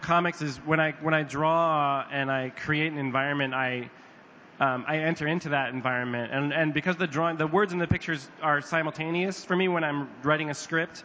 comics 0.00 0.42
is 0.42 0.56
when 0.58 0.80
I 0.80 0.92
when 1.00 1.14
I 1.14 1.22
draw 1.22 2.04
and 2.10 2.30
I 2.30 2.50
create 2.50 2.90
an 2.90 2.98
environment, 2.98 3.54
I 3.54 3.90
um, 4.62 4.84
I 4.86 4.98
enter 4.98 5.26
into 5.26 5.48
that 5.48 5.74
environment, 5.74 6.32
and 6.32 6.52
and 6.52 6.72
because 6.72 6.96
the 6.96 7.08
drawing, 7.08 7.36
the 7.36 7.48
words 7.48 7.72
and 7.72 7.80
the 7.80 7.88
pictures 7.88 8.28
are 8.40 8.60
simultaneous 8.60 9.44
for 9.44 9.56
me 9.56 9.66
when 9.66 9.82
I'm 9.82 10.08
writing 10.22 10.50
a 10.50 10.54
script, 10.54 11.04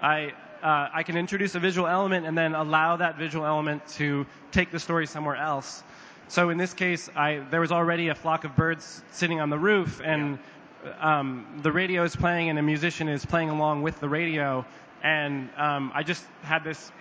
I. 0.00 0.32
Uh, 0.62 0.88
I 0.94 1.02
can 1.02 1.16
introduce 1.16 1.56
a 1.56 1.58
visual 1.58 1.88
element 1.88 2.24
and 2.24 2.38
then 2.38 2.54
allow 2.54 2.94
that 2.94 3.18
visual 3.18 3.44
element 3.44 3.84
to 3.98 4.24
take 4.52 4.70
the 4.70 4.78
story 4.78 5.08
somewhere 5.08 5.34
else. 5.34 5.82
So 6.28 6.50
in 6.50 6.56
this 6.56 6.72
case, 6.72 7.10
I, 7.16 7.42
there 7.50 7.60
was 7.60 7.72
already 7.72 8.10
a 8.10 8.14
flock 8.14 8.44
of 8.44 8.54
birds 8.54 9.02
sitting 9.10 9.40
on 9.40 9.50
the 9.50 9.58
roof, 9.58 10.00
and 10.04 10.38
um, 11.00 11.46
the 11.62 11.72
radio 11.72 12.04
is 12.04 12.14
playing, 12.14 12.48
and 12.48 12.60
a 12.60 12.62
musician 12.62 13.08
is 13.08 13.26
playing 13.26 13.50
along 13.50 13.82
with 13.82 13.98
the 13.98 14.08
radio. 14.08 14.64
And 15.02 15.50
um, 15.56 15.90
I 15.96 16.04
just 16.04 16.24
had 16.42 16.62
this 16.62 16.92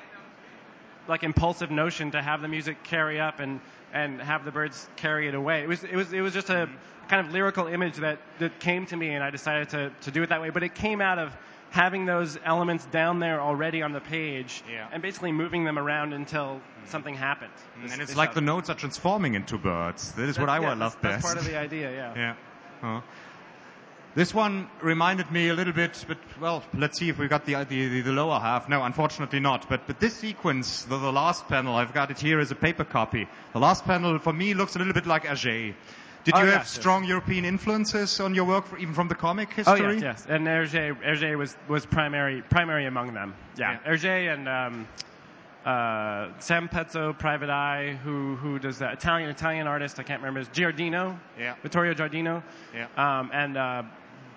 like 1.08 1.22
impulsive 1.22 1.70
notion 1.70 2.10
to 2.12 2.22
have 2.22 2.42
the 2.42 2.48
music 2.48 2.82
carry 2.84 3.20
up 3.20 3.40
and 3.40 3.60
and 3.94 4.22
have 4.22 4.46
the 4.46 4.52
birds 4.52 4.88
carry 4.96 5.28
it 5.28 5.36
away. 5.36 5.64
It 5.64 5.68
was 5.68 5.84
it 5.84 5.96
was 5.96 6.14
it 6.14 6.22
was 6.22 6.34
just 6.34 6.50
a 6.50 6.70
kind 7.08 7.26
of 7.26 7.34
lyrical 7.34 7.68
image 7.68 7.98
that 7.98 8.20
that 8.40 8.60
came 8.60 8.86
to 8.88 8.96
me, 8.96 9.10
and 9.10 9.24
I 9.24 9.30
decided 9.30 9.70
to 9.70 9.92
to 10.02 10.12
do 10.12 10.24
it 10.24 10.30
that 10.30 10.42
way. 10.42 10.50
But 10.50 10.64
it 10.64 10.76
came 10.76 11.02
out 11.02 11.20
of 11.20 11.36
having 11.72 12.06
those 12.06 12.38
elements 12.44 12.86
down 12.86 13.20
there 13.20 13.42
already 13.42 13.82
on 13.82 13.94
the 13.94 14.02
page 14.02 14.62
Yeah. 14.70 14.90
and 14.92 15.02
basically 15.02 15.32
moving 15.32 15.64
them 15.64 15.80
around 15.80 16.12
until 16.14 16.56
mm-hmm. 16.56 16.88
something 16.88 17.16
happened. 17.16 17.54
Mm-hmm. 17.54 17.84
This- 17.84 17.94
and 17.94 18.02
it's 18.02 18.16
like 18.16 18.34
the 18.34 18.42
notes 18.42 18.70
are 18.70 18.76
transforming 18.76 19.36
into 19.36 19.58
birds. 19.58 20.12
That 20.12 20.28
is 20.28 20.38
what 20.38 20.50
I 20.50 20.60
yeah, 20.60 20.74
love 20.74 20.80
that's, 20.80 20.96
best. 20.96 21.02
That's 21.02 21.26
part 21.26 21.38
of 21.38 21.46
the 21.46 21.58
idea, 21.58 21.92
yeah. 21.92 22.36
Yeah. 22.84 23.02
This 24.16 24.34
one 24.34 24.70
reminded 24.82 25.32
me 25.32 25.50
a 25.50 25.54
little 25.54 25.74
bit, 25.74 26.04
but 26.08 26.18
well, 26.40 26.64
let's 26.74 27.00
see 27.00 27.10
if 27.10 27.18
we 27.18 27.28
got 27.28 27.46
the, 27.46 27.56
the 27.64 28.02
the 28.02 28.12
lower 28.12 28.40
half. 28.40 28.68
No, 28.68 28.84
unfortunately 28.84 29.40
not. 29.40 29.70
But 29.70 29.88
but 29.88 30.00
this 30.00 30.16
sequence, 30.16 30.84
the, 30.84 30.98
the 30.98 31.12
last 31.12 31.48
panel, 31.48 31.76
I've 31.76 31.94
got 31.94 32.12
it 32.12 32.20
here 32.20 32.40
as 32.40 32.52
a 32.52 32.56
paper 32.56 32.84
copy. 32.84 33.28
The 33.54 33.60
last 33.60 33.86
panel 33.86 34.20
for 34.20 34.34
me 34.34 34.54
looks 34.54 34.76
a 34.76 34.80
little 34.80 34.94
bit 34.94 35.06
like 35.06 35.24
Hergé. 35.26 35.74
Did 36.24 36.36
Oh, 36.36 36.40
you 36.42 36.46
yes, 36.46 36.54
have 36.54 36.62
yes. 36.64 36.70
strong 36.72 37.04
European 37.06 37.46
influences 37.46 38.20
on 38.20 38.36
your 38.36 38.46
work, 38.46 38.66
even 38.80 38.94
from 38.94 39.08
the 39.08 39.16
comic 39.16 39.50
Oh 39.66 39.74
history? 39.74 39.94
yes, 39.96 40.02
yes. 40.02 40.26
And 40.30 40.46
Hergé, 40.46 40.96
Hergé 41.02 41.38
was 41.38 41.56
was 41.68 41.86
primary 41.86 42.44
primary 42.50 42.86
among 42.86 43.14
them. 43.14 43.34
Yeah, 43.58 43.78
Yeah. 43.84 43.92
Hergé 43.92 44.32
and 44.34 44.48
um, 44.48 44.88
uh, 45.66 46.28
Sam 46.40 46.70
Pezzo, 46.70 47.18
Private 47.18 47.50
Eye, 47.50 47.98
who 48.04 48.36
who 48.36 48.60
does 48.60 48.80
that 48.80 48.94
Italian 48.94 49.30
Italian 49.30 49.68
artist 49.68 50.00
I 50.00 50.04
can't 50.04 50.22
remember 50.22 50.40
his 50.40 50.50
Giardino, 50.50 51.18
Yeah. 51.40 51.56
Vittorio 51.64 51.94
Giardino, 51.94 52.44
Yeah. 52.74 52.88
um, 52.98 53.30
and 53.34 53.58
uh, 53.58 53.84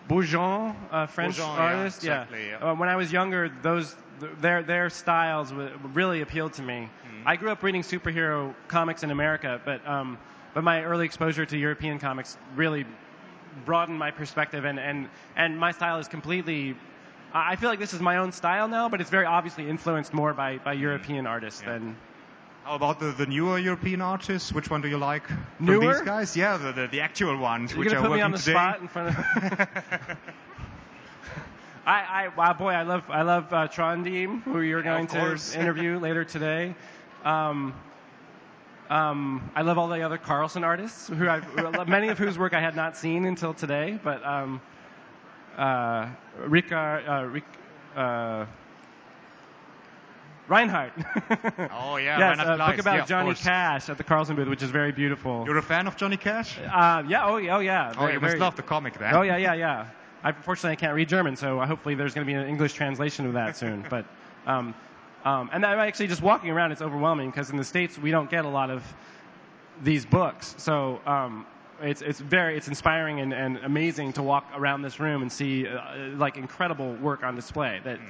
Bourgeon, 0.08 0.74
a 0.90 1.06
French 1.06 1.36
Bourgeon, 1.36 1.54
yeah, 1.54 1.62
artist. 1.62 1.98
exactly, 1.98 2.48
yeah. 2.48 2.56
Uh, 2.58 2.74
when 2.74 2.88
I 2.88 2.96
was 2.96 3.10
younger, 3.12 3.50
those 3.62 3.96
th- 4.20 4.32
their 4.40 4.62
their 4.62 4.90
styles 4.90 5.50
w- 5.50 5.70
really 5.92 6.20
appealed 6.20 6.52
to 6.54 6.62
me. 6.62 6.88
Mm-hmm. 7.06 7.28
I 7.28 7.36
grew 7.36 7.50
up 7.50 7.62
reading 7.62 7.82
superhero 7.82 8.54
comics 8.68 9.02
in 9.02 9.10
America, 9.10 9.60
but 9.64 9.86
um, 9.86 10.18
but 10.52 10.62
my 10.62 10.84
early 10.84 11.06
exposure 11.06 11.46
to 11.46 11.56
European 11.56 11.98
comics 11.98 12.36
really 12.54 12.84
broadened 13.64 13.98
my 13.98 14.10
perspective 14.10 14.64
and, 14.64 14.80
and, 14.80 15.08
and 15.36 15.58
my 15.58 15.70
style 15.70 15.98
is 15.98 16.08
completely 16.08 16.76
I 17.32 17.56
feel 17.56 17.68
like 17.68 17.80
this 17.80 17.94
is 17.94 18.00
my 18.00 18.18
own 18.18 18.30
style 18.30 18.68
now, 18.68 18.88
but 18.88 19.00
it's 19.00 19.10
very 19.10 19.26
obviously 19.26 19.68
influenced 19.68 20.12
more 20.14 20.32
by, 20.34 20.58
by 20.58 20.72
European 20.74 21.26
artists. 21.26 21.62
Yeah. 21.62 21.72
than 21.72 21.96
How 22.64 22.76
about 22.76 22.98
the, 22.98 23.12
the 23.12 23.26
newer 23.26 23.58
European 23.58 24.00
artists? 24.00 24.52
Which 24.52 24.70
one 24.70 24.80
do 24.80 24.88
you 24.88 24.96
like? 24.98 25.26
From 25.66 25.66
Newer? 25.66 25.80
these 25.80 26.00
guys? 26.00 26.36
Yeah, 26.36 26.56
the, 26.56 26.72
the, 26.72 26.86
the 26.88 27.00
actual 27.00 27.36
ones, 27.38 27.74
you're 27.74 27.80
which 27.80 27.88
gonna 27.88 28.00
are 28.00 28.02
put 28.02 28.12
me 28.12 28.22
working 28.22 28.22
on 28.22 28.32
the 28.32 28.38
today. 28.38 28.52
spot 28.52 28.80
in 28.80 28.88
front 28.88 29.08
of 29.10 29.16
I, 31.86 32.24
I 32.24 32.28
wow 32.36 32.54
boy 32.54 32.70
I 32.72 32.82
love 32.82 33.10
I 33.10 33.22
love 33.22 33.52
uh, 33.52 33.68
Trondheim 33.68 34.42
who 34.42 34.60
you're 34.62 34.82
Yeah, 34.82 34.84
going 34.84 35.06
to 35.08 35.38
interview 35.58 35.98
later 35.98 36.24
today. 36.24 36.74
Um, 37.24 37.74
um, 38.90 39.50
I 39.54 39.62
love 39.62 39.78
all 39.78 39.88
the 39.88 40.02
other 40.02 40.18
Carlsen 40.18 40.64
artists 40.64 41.08
who 41.08 41.28
I've, 41.28 41.88
many 41.88 42.08
of 42.08 42.18
whose 42.18 42.38
work 42.38 42.54
I 42.54 42.60
had 42.60 42.76
not 42.76 42.96
seen 42.96 43.24
until 43.26 43.54
today, 43.54 43.98
but 44.02 44.24
um, 44.24 44.60
uh, 45.56 46.06
Ricard, 46.42 47.08
uh, 47.08 47.24
Ric, 47.26 47.44
uh, 47.96 48.46
Reinhard. 50.46 50.92
Oh 51.72 51.96
yeah, 51.96 52.18
yes, 52.36 52.38
a 52.38 52.56
book 52.56 52.78
about 52.78 52.96
yeah, 52.96 53.04
Johnny. 53.06 53.34
Cash 53.34 53.88
at 53.88 53.96
the 53.96 54.04
Carlsen 54.04 54.36
booth, 54.36 54.48
which 54.48 54.62
is 54.62 54.70
very 54.70 54.92
beautiful. 54.92 55.44
You're 55.46 55.56
a 55.56 55.62
fan 55.62 55.86
of 55.86 55.96
Johnny 55.96 56.18
Cash? 56.18 56.58
Uh, 56.58 57.02
yeah, 57.08 57.26
oh, 57.26 57.38
yeah, 57.38 57.56
oh 57.56 57.60
yeah. 57.60 57.92
Oh, 57.96 58.00
Very- 58.00 58.14
you 58.14 58.20
must 58.20 58.32
very- 58.32 58.40
love 58.40 58.56
the 58.56 58.62
comic 58.62 58.98
then. 58.98 59.14
Oh 59.14 59.22
yeah, 59.22 59.36
yeah, 59.36 59.54
yeah. 59.54 59.86
unfortunately 60.22 60.72
I 60.72 60.76
can't 60.76 60.94
read 60.94 61.08
German, 61.08 61.36
so 61.36 61.60
hopefully 61.60 61.94
there's 61.94 62.14
going 62.14 62.26
to 62.26 62.30
be 62.30 62.38
an 62.38 62.46
English 62.46 62.74
translation 62.74 63.26
of 63.26 63.32
that 63.34 63.56
soon. 63.56 63.86
But 63.90 64.04
um, 64.46 64.74
um, 65.24 65.48
and 65.52 65.64
I'm 65.64 65.78
actually 65.78 66.08
just 66.08 66.20
walking 66.20 66.50
around, 66.50 66.72
it's 66.72 66.82
overwhelming 66.82 67.30
because 67.30 67.48
in 67.50 67.56
the 67.56 67.64
states 67.64 67.96
we 67.98 68.10
don't 68.10 68.30
get 68.30 68.44
a 68.44 68.48
lot 68.48 68.68
of 68.68 68.82
these 69.82 70.04
books. 70.04 70.54
So 70.58 71.00
um, 71.06 71.46
it's 71.80 72.02
it's 72.02 72.20
very 72.20 72.56
it's 72.56 72.68
inspiring 72.68 73.20
and, 73.20 73.32
and 73.32 73.56
amazing 73.58 74.12
to 74.14 74.22
walk 74.22 74.46
around 74.54 74.82
this 74.82 75.00
room 75.00 75.22
and 75.22 75.32
see 75.32 75.66
uh, 75.66 76.08
like 76.16 76.36
incredible 76.36 76.94
work 76.96 77.22
on 77.22 77.34
display. 77.34 77.80
That 77.82 77.98
mm. 77.98 78.04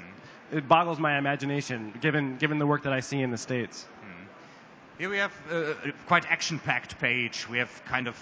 It 0.52 0.68
boggles 0.68 0.98
my 0.98 1.18
imagination 1.18 1.92
given 2.00 2.36
given 2.36 2.58
the 2.58 2.66
work 2.66 2.82
that 2.84 2.92
I 2.92 3.00
see 3.00 3.20
in 3.20 3.30
the 3.30 3.38
states. 3.38 3.86
Mm. 4.02 4.98
Here 4.98 5.10
we 5.10 5.18
have 5.18 5.32
a 5.50 5.92
quite 6.06 6.24
action-packed 6.30 6.98
page. 6.98 7.48
We 7.48 7.58
have 7.58 7.82
kind 7.86 8.08
of 8.08 8.16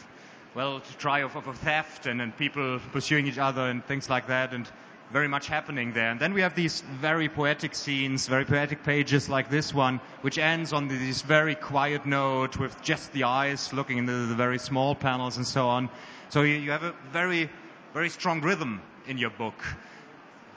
well, 0.55 0.83
try 0.99 1.21
of, 1.21 1.35
of 1.37 1.47
a 1.47 1.55
theft 1.55 2.07
and, 2.07 2.21
and 2.21 2.37
people 2.37 2.79
pursuing 2.93 3.27
each 3.27 3.39
other 3.39 3.63
and 3.63 3.85
things 3.87 4.11
like 4.11 4.27
that. 4.27 4.53
And 4.53 4.69
very 5.13 5.29
much 5.29 5.47
happening 5.47 5.93
there. 5.93 6.11
And 6.11 6.19
then 6.19 6.33
we 6.33 6.41
have 6.41 6.55
these 6.55 6.81
very 6.81 7.29
poetic 7.29 7.75
scenes, 7.75 8.27
very 8.27 8.47
poetic 8.47 8.83
pages 8.83 9.29
like 9.29 9.51
this 9.51 9.75
one, 9.75 10.01
which 10.23 10.39
ends 10.39 10.73
on 10.73 10.89
this 10.89 11.21
very 11.23 11.55
quiet 11.55 12.07
note 12.07 12.57
with 12.57 12.81
just 12.83 13.13
the 13.13 13.25
eyes 13.25 13.73
looking 13.73 13.99
into 13.99 14.27
the 14.27 14.35
very 14.35 14.59
small 14.59 14.95
panels 14.95 15.37
and 15.37 15.47
so 15.47 15.69
on. 15.69 15.91
So 16.31 16.43
you, 16.43 16.55
you 16.55 16.71
have 16.71 16.83
a 16.83 16.95
very, 17.13 17.51
very 17.93 18.09
strong 18.09 18.41
rhythm 18.41 18.81
in 19.07 19.19
your 19.19 19.31
book. 19.31 19.63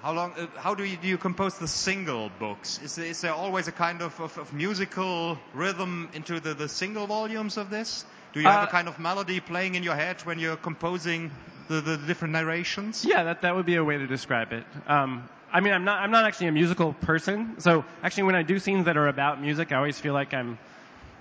How 0.05 0.13
long? 0.13 0.33
Uh, 0.33 0.45
how 0.57 0.75
do 0.75 0.83
you, 0.83 0.97
do 0.97 1.07
you 1.07 1.17
compose 1.17 1.57
the 1.57 1.67
single 1.67 2.29
books? 2.37 2.79
Is 2.83 2.93
there, 2.93 3.07
is 3.07 3.21
there 3.21 3.33
always 3.33 3.67
a 3.67 3.71
kind 3.71 4.03
of, 4.03 4.19
of, 4.19 4.37
of 4.37 4.53
musical 4.53 5.39
rhythm 5.55 6.09
into 6.13 6.39
the, 6.39 6.53
the 6.53 6.69
single 6.69 7.07
volumes 7.07 7.57
of 7.57 7.71
this? 7.71 8.05
Do 8.31 8.39
you 8.39 8.45
have 8.45 8.65
uh, 8.65 8.67
a 8.67 8.69
kind 8.69 8.87
of 8.87 8.99
melody 8.99 9.39
playing 9.39 9.73
in 9.73 9.81
your 9.81 9.95
head 9.95 10.21
when 10.21 10.37
you're 10.37 10.57
composing 10.57 11.31
the, 11.69 11.81
the 11.81 11.97
different 11.97 12.33
narrations? 12.33 13.03
Yeah, 13.03 13.23
that, 13.23 13.41
that 13.41 13.55
would 13.55 13.65
be 13.65 13.77
a 13.77 13.83
way 13.83 13.97
to 13.97 14.05
describe 14.05 14.53
it. 14.53 14.63
Um, 14.85 15.27
I 15.51 15.59
mean, 15.59 15.73
I'm 15.73 15.85
not, 15.85 15.97
I'm 15.97 16.11
not 16.11 16.25
actually 16.25 16.49
a 16.49 16.51
musical 16.51 16.93
person. 16.93 17.59
So 17.59 17.83
actually, 18.03 18.23
when 18.25 18.35
I 18.35 18.43
do 18.43 18.59
scenes 18.59 18.85
that 18.85 18.97
are 18.97 19.07
about 19.07 19.41
music, 19.41 19.71
I 19.71 19.77
always 19.77 19.99
feel 19.99 20.13
like 20.13 20.35
I'm 20.35 20.59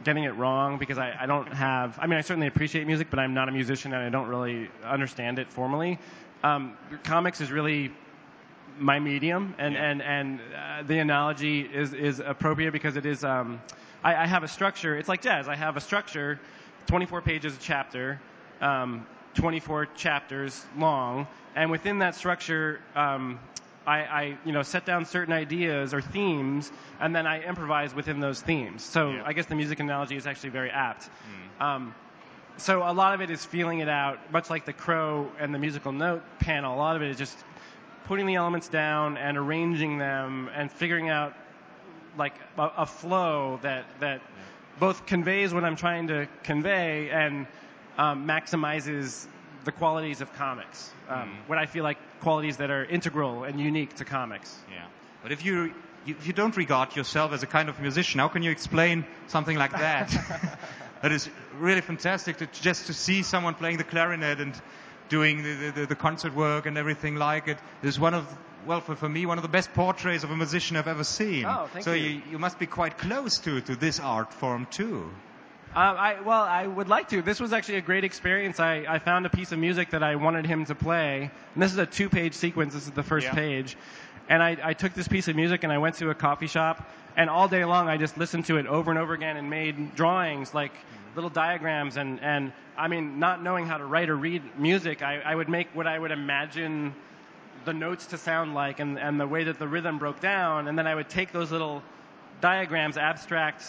getting 0.04 0.24
it 0.24 0.36
wrong 0.36 0.76
because 0.76 0.98
I, 0.98 1.16
I 1.20 1.24
don't 1.24 1.50
have, 1.50 1.98
I 1.98 2.06
mean, 2.06 2.18
I 2.18 2.20
certainly 2.20 2.48
appreciate 2.48 2.86
music, 2.86 3.08
but 3.08 3.18
I'm 3.18 3.32
not 3.32 3.48
a 3.48 3.52
musician 3.52 3.94
and 3.94 4.02
I 4.04 4.10
don't 4.10 4.28
really 4.28 4.68
understand 4.84 5.38
it 5.38 5.50
formally. 5.50 5.98
Um, 6.42 6.76
comics 7.04 7.40
is 7.40 7.50
really 7.50 7.90
my 8.78 8.98
medium, 8.98 9.54
and, 9.58 9.74
yeah. 9.74 9.90
and, 9.90 10.02
and 10.02 10.40
uh, 10.40 10.82
the 10.82 10.98
analogy 10.98 11.60
is, 11.60 11.92
is 11.92 12.20
appropriate 12.20 12.72
because 12.72 12.96
it 12.96 13.06
is, 13.06 13.24
um, 13.24 13.60
I, 14.02 14.14
I 14.14 14.26
have 14.26 14.42
a 14.42 14.48
structure. 14.48 14.96
It's 14.96 15.08
like 15.08 15.22
jazz. 15.22 15.48
I 15.48 15.54
have 15.54 15.76
a 15.76 15.80
structure, 15.80 16.40
24 16.86 17.22
pages 17.22 17.56
a 17.56 17.60
chapter. 17.60 18.20
Um, 18.60 19.06
24 19.34 19.86
chapters 19.96 20.64
long, 20.78 21.26
and 21.54 21.70
within 21.70 21.98
that 21.98 22.14
structure, 22.14 22.80
um, 22.94 23.38
I, 23.86 23.98
I, 23.98 24.38
you 24.44 24.52
know, 24.52 24.62
set 24.62 24.86
down 24.86 25.04
certain 25.04 25.34
ideas 25.34 25.92
or 25.92 26.00
themes, 26.00 26.70
and 27.00 27.14
then 27.14 27.26
I 27.26 27.42
improvise 27.42 27.94
within 27.94 28.20
those 28.20 28.40
themes. 28.40 28.82
So 28.82 29.10
yeah. 29.10 29.22
I 29.26 29.32
guess 29.32 29.46
the 29.46 29.54
music 29.54 29.80
analogy 29.80 30.16
is 30.16 30.26
actually 30.26 30.50
very 30.50 30.70
apt. 30.70 31.08
Mm. 31.60 31.64
Um, 31.64 31.94
so 32.56 32.88
a 32.88 32.92
lot 32.92 33.14
of 33.14 33.20
it 33.20 33.30
is 33.30 33.44
feeling 33.44 33.80
it 33.80 33.88
out, 33.88 34.32
much 34.32 34.48
like 34.48 34.64
the 34.64 34.72
crow 34.72 35.28
and 35.38 35.52
the 35.52 35.58
musical 35.58 35.92
note 35.92 36.22
panel. 36.38 36.74
A 36.74 36.78
lot 36.78 36.96
of 36.96 37.02
it 37.02 37.10
is 37.10 37.18
just 37.18 37.36
putting 38.04 38.26
the 38.26 38.34
elements 38.34 38.68
down 38.68 39.16
and 39.16 39.36
arranging 39.36 39.98
them 39.98 40.50
and 40.54 40.70
figuring 40.70 41.08
out 41.08 41.34
like 42.16 42.34
a, 42.58 42.70
a 42.78 42.86
flow 42.86 43.58
that 43.62 43.84
that 44.00 44.20
both 44.78 45.06
conveys 45.06 45.54
what 45.54 45.64
I'm 45.64 45.76
trying 45.76 46.08
to 46.08 46.28
convey 46.42 47.10
and 47.10 47.46
um, 47.96 48.26
maximizes 48.26 49.26
the 49.64 49.72
qualities 49.72 50.20
of 50.20 50.32
comics. 50.34 50.90
Um, 51.08 51.16
mm. 51.16 51.48
What 51.48 51.58
I 51.58 51.66
feel 51.66 51.84
like 51.84 51.98
qualities 52.20 52.58
that 52.58 52.70
are 52.70 52.84
integral 52.84 53.44
and 53.44 53.60
unique 53.60 53.94
to 53.96 54.04
comics. 54.04 54.56
Yeah. 54.70 54.84
But 55.22 55.32
if 55.32 55.44
you 55.44 55.74
if 56.06 56.26
you 56.26 56.32
don't 56.32 56.56
regard 56.56 56.94
yourself 56.96 57.32
as 57.32 57.42
a 57.42 57.46
kind 57.46 57.68
of 57.68 57.80
musician, 57.80 58.20
how 58.20 58.28
can 58.28 58.42
you 58.42 58.50
explain 58.50 59.06
something 59.26 59.56
like 59.56 59.72
that? 59.72 60.10
that 61.02 61.12
is 61.12 61.30
really 61.58 61.80
fantastic 61.80 62.36
to 62.38 62.46
just 62.46 62.86
to 62.86 62.92
see 62.92 63.22
someone 63.22 63.54
playing 63.54 63.78
the 63.78 63.84
clarinet 63.84 64.40
and 64.40 64.54
doing 65.08 65.42
the, 65.42 65.70
the, 65.70 65.86
the 65.86 65.94
concert 65.94 66.34
work 66.34 66.66
and 66.66 66.78
everything 66.78 67.16
like 67.16 67.48
it. 67.48 67.58
it 67.82 67.86
is 67.86 67.98
one 67.98 68.14
of 68.14 68.26
well 68.66 68.80
for, 68.80 68.96
for 68.96 69.08
me 69.08 69.26
one 69.26 69.38
of 69.38 69.42
the 69.42 69.48
best 69.48 69.72
portraits 69.74 70.24
of 70.24 70.30
a 70.30 70.36
musician 70.36 70.76
I've 70.76 70.88
ever 70.88 71.04
seen. 71.04 71.44
Oh, 71.44 71.68
thank 71.72 71.84
so 71.84 71.92
you. 71.92 72.08
you, 72.08 72.22
you 72.32 72.38
must 72.38 72.58
be 72.58 72.66
quite 72.66 72.98
close 72.98 73.38
to, 73.40 73.60
to 73.60 73.76
this 73.76 74.00
art 74.00 74.32
form 74.32 74.66
too. 74.70 75.10
Um, 75.76 75.96
I, 75.98 76.20
well, 76.20 76.42
I 76.42 76.64
would 76.64 76.88
like 76.88 77.08
to. 77.08 77.20
This 77.20 77.40
was 77.40 77.52
actually 77.52 77.78
a 77.78 77.80
great 77.80 78.04
experience. 78.04 78.60
I, 78.60 78.84
I 78.88 79.00
found 79.00 79.26
a 79.26 79.28
piece 79.28 79.50
of 79.50 79.58
music 79.58 79.90
that 79.90 80.04
I 80.04 80.14
wanted 80.14 80.46
him 80.46 80.64
to 80.66 80.74
play. 80.76 81.32
And 81.54 81.62
this 81.62 81.72
is 81.72 81.78
a 81.78 81.86
two 81.86 82.08
page 82.08 82.34
sequence. 82.34 82.74
This 82.74 82.84
is 82.84 82.92
the 82.92 83.02
first 83.02 83.26
yeah. 83.26 83.34
page. 83.34 83.76
And 84.28 84.40
I, 84.40 84.56
I 84.62 84.74
took 84.74 84.94
this 84.94 85.08
piece 85.08 85.26
of 85.26 85.34
music 85.34 85.64
and 85.64 85.72
I 85.72 85.78
went 85.78 85.96
to 85.96 86.10
a 86.10 86.14
coffee 86.14 86.46
shop. 86.46 86.88
And 87.16 87.28
all 87.28 87.48
day 87.48 87.64
long, 87.64 87.88
I 87.88 87.96
just 87.96 88.16
listened 88.16 88.46
to 88.46 88.56
it 88.58 88.66
over 88.66 88.90
and 88.92 89.00
over 89.00 89.14
again 89.14 89.36
and 89.36 89.50
made 89.50 89.96
drawings, 89.96 90.54
like 90.54 90.72
little 91.14 91.30
diagrams. 91.30 91.96
And, 91.96 92.20
and 92.20 92.52
I 92.76 92.88
mean, 92.88 93.18
not 93.18 93.42
knowing 93.42 93.66
how 93.66 93.78
to 93.78 93.84
write 93.84 94.10
or 94.10 94.16
read 94.16 94.42
music, 94.58 95.02
I, 95.02 95.20
I 95.20 95.34
would 95.34 95.48
make 95.48 95.68
what 95.74 95.86
I 95.86 95.98
would 95.98 96.10
imagine 96.10 96.94
the 97.64 97.72
notes 97.72 98.06
to 98.06 98.18
sound 98.18 98.54
like 98.54 98.80
and, 98.80 98.98
and 98.98 99.18
the 99.18 99.26
way 99.26 99.44
that 99.44 99.58
the 99.58 99.68
rhythm 99.68 99.98
broke 99.98 100.20
down. 100.20 100.68
And 100.68 100.78
then 100.78 100.86
I 100.86 100.94
would 100.94 101.08
take 101.08 101.32
those 101.32 101.50
little 101.50 101.82
diagrams, 102.40 102.96
abstract 102.96 103.64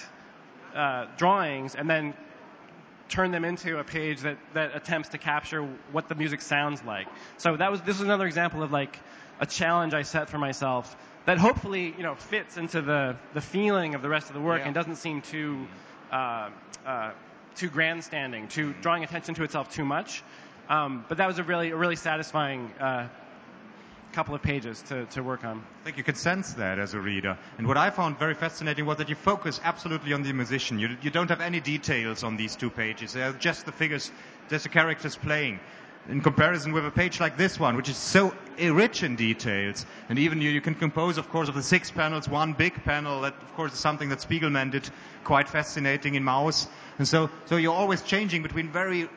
uh, 0.75 1.07
drawings 1.17 1.75
and 1.75 1.89
then 1.89 2.13
turn 3.07 3.31
them 3.31 3.45
into 3.45 3.79
a 3.79 3.83
page 3.83 4.21
that, 4.21 4.37
that 4.53 4.75
attempts 4.75 5.09
to 5.09 5.17
capture 5.17 5.63
what 5.91 6.09
the 6.09 6.15
music 6.15 6.41
sounds 6.41 6.83
like. 6.83 7.07
So 7.37 7.55
that 7.55 7.71
was 7.71 7.81
this 7.81 7.95
is 7.95 8.01
another 8.01 8.25
example 8.25 8.63
of 8.63 8.71
like 8.71 8.99
a 9.39 9.45
challenge 9.45 9.93
I 9.93 10.01
set 10.01 10.29
for 10.29 10.37
myself 10.37 10.95
that 11.25 11.37
hopefully 11.37 11.93
you 11.97 12.03
know 12.03 12.15
fits 12.15 12.57
into 12.57 12.81
the 12.81 13.15
the 13.33 13.41
feeling 13.41 13.95
of 13.95 14.01
the 14.01 14.09
rest 14.09 14.29
of 14.29 14.33
the 14.33 14.41
work 14.41 14.59
yeah. 14.59 14.65
and 14.65 14.75
doesn't 14.75 14.95
seem 14.95 15.21
too 15.21 15.67
uh, 16.11 16.49
uh, 16.85 17.11
too 17.55 17.69
grandstanding, 17.69 18.47
too 18.47 18.73
drawing 18.81 19.03
attention 19.03 19.35
to 19.35 19.43
itself 19.43 19.73
too 19.73 19.85
much. 19.85 20.23
Um, 20.69 21.05
but 21.07 21.17
that 21.17 21.27
was 21.27 21.39
a 21.39 21.43
really 21.43 21.69
a 21.71 21.75
really 21.75 21.95
satisfying 21.95 22.71
uh, 22.79 23.07
couple 24.15 24.33
of 24.33 24.41
pages 24.41 24.81
to, 24.83 25.05
to 25.07 25.21
work 25.21 25.43
on. 25.43 25.61
I 25.81 25.83
think 25.83 25.97
you 25.97 26.03
could 26.03 26.15
sense 26.15 26.53
that 26.53 26.79
as 26.79 26.93
a 26.93 26.99
reader. 26.99 27.37
And 27.57 27.67
what 27.67 27.75
I 27.75 27.89
found 27.89 28.17
very 28.17 28.33
fascinating 28.33 28.85
was 28.85 28.97
that 28.97 29.09
you 29.09 29.15
focus 29.15 29.59
absolutely 29.61 30.13
on 30.13 30.23
the 30.23 30.31
musician. 30.31 30.79
You, 30.79 30.95
you 31.01 31.11
don't 31.11 31.29
have 31.29 31.41
any 31.41 31.59
details 31.59 32.23
on 32.23 32.37
these 32.37 32.55
two 32.55 32.69
pages. 32.69 33.11
They're 33.11 33.33
just 33.33 33.65
the 33.65 33.73
figures, 33.73 34.11
just 34.49 34.63
the 34.63 34.69
characters 34.69 35.17
playing. 35.17 35.59
In 36.07 36.21
comparison 36.21 36.71
with 36.71 36.85
a 36.85 36.91
page 36.91 37.19
like 37.19 37.35
this 37.35 37.59
one, 37.59 37.75
which 37.75 37.89
is 37.89 37.97
so 37.97 38.33
rich 38.59 39.01
in 39.01 39.15
details, 39.15 39.85
and 40.07 40.19
even 40.19 40.39
you, 40.39 40.51
you 40.51 40.61
can 40.61 40.75
compose, 40.75 41.17
of 41.17 41.29
course, 41.29 41.49
of 41.49 41.55
the 41.55 41.63
six 41.63 41.89
panels, 41.89 42.29
one 42.29 42.53
big 42.53 42.83
panel. 42.83 43.21
That, 43.21 43.33
of 43.41 43.53
course, 43.55 43.73
is 43.73 43.79
something 43.79 44.09
that 44.09 44.19
Spiegelman 44.19 44.71
did 44.71 44.87
quite 45.23 45.49
fascinating 45.49 46.13
in 46.13 46.23
Maus. 46.23 46.67
And 46.99 47.07
so, 47.07 47.31
so 47.45 47.55
you're 47.55 47.73
always 47.73 48.03
changing 48.03 48.43
between 48.43 48.69
very 48.69 49.09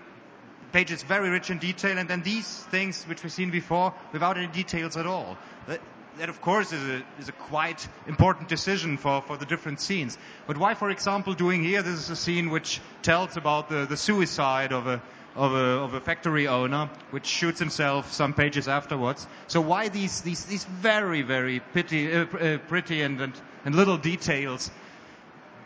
pages 0.73 1.03
very 1.03 1.31
rich 1.31 1.51
in 1.51 1.59
detail, 1.59 1.99
and 1.99 2.09
then 2.09 2.23
these 2.23 2.65
things 2.71 3.05
which 3.05 3.23
we've 3.23 3.33
seen 3.33 3.51
before 3.51 3.95
without 4.13 4.37
any 4.37 4.47
details 4.49 4.97
at 4.97 5.07
all. 5.07 5.37
That, 5.67 5.81
that 6.19 6.29
of 6.29 6.41
course 6.41 6.73
is 6.73 6.83
a, 6.83 7.03
is 7.21 7.29
a 7.29 7.33
quite 7.33 7.87
important 8.07 8.49
decision 8.49 8.97
for, 8.97 9.23
for 9.23 9.37
the 9.37 9.47
different 9.47 9.81
scenes. 9.81 10.19
But 10.47 10.57
why, 10.57 10.75
for 10.75 10.91
example, 10.91 11.35
doing 11.35 11.63
here, 11.63 11.83
this 11.83 11.95
is 11.95 12.11
a 12.11 12.17
scene 12.17 12.51
which 12.51 12.81
tells 13.03 13.37
about 13.37 13.69
the, 13.69 13.87
the 13.87 13.97
suicide 13.97 14.73
of 14.73 14.87
a, 14.87 15.03
of 15.37 15.53
a, 15.53 15.57
of 15.57 15.95
a 15.95 16.01
factory 16.01 16.49
owner, 16.49 16.91
which 17.11 17.27
shoots 17.27 17.59
himself 17.59 18.13
some 18.13 18.35
pages 18.35 18.69
afterwards. 18.69 19.27
So 19.47 19.61
why 19.61 19.89
these, 19.89 20.21
these, 20.23 20.45
these 20.45 20.65
very, 20.65 21.23
very 21.23 21.61
pity, 21.73 22.13
uh, 22.13 22.25
uh, 22.25 22.59
pretty 22.67 23.03
and, 23.03 23.21
and, 23.21 23.33
and 23.65 23.75
little 23.75 23.99
details 23.99 24.71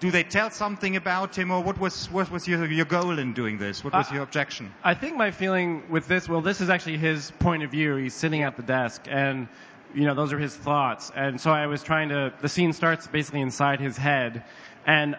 do 0.03 0.11
they 0.11 0.25
tell 0.25 0.51
something 0.51 0.97
about 0.97 1.39
him, 1.39 1.53
or 1.53 1.63
what 1.63 1.79
was 1.79 2.11
what 2.11 2.29
was 2.29 2.49
your, 2.49 2.67
your 2.67 2.85
goal 2.85 3.21
in 3.21 3.35
doing 3.35 3.59
this? 3.59 3.85
What 3.85 3.93
was 3.93 4.11
uh, 4.11 4.15
your 4.15 4.25
objection? 4.25 4.75
I 4.83 4.95
think 4.95 5.17
my 5.17 5.31
feeling 5.31 5.85
with 5.89 6.09
this, 6.09 6.29
well, 6.29 6.41
this 6.41 6.61
is 6.61 6.71
actually 6.71 6.99
his 6.99 7.31
point 7.39 7.63
of 7.63 7.71
view. 7.71 7.95
He's 7.95 8.13
sitting 8.13 8.43
at 8.43 8.57
the 8.57 8.65
desk, 8.65 9.03
and 9.09 9.47
you 9.95 10.05
know 10.07 10.15
those 10.15 10.33
are 10.33 10.41
his 10.41 10.57
thoughts. 10.57 11.13
And 11.15 11.41
so 11.41 11.53
I 11.53 11.69
was 11.69 11.85
trying 11.85 12.09
to. 12.09 12.33
The 12.41 12.49
scene 12.49 12.73
starts 12.73 13.07
basically 13.07 13.43
inside 13.43 13.79
his 13.79 13.97
head, 13.97 14.43
and 14.85 15.15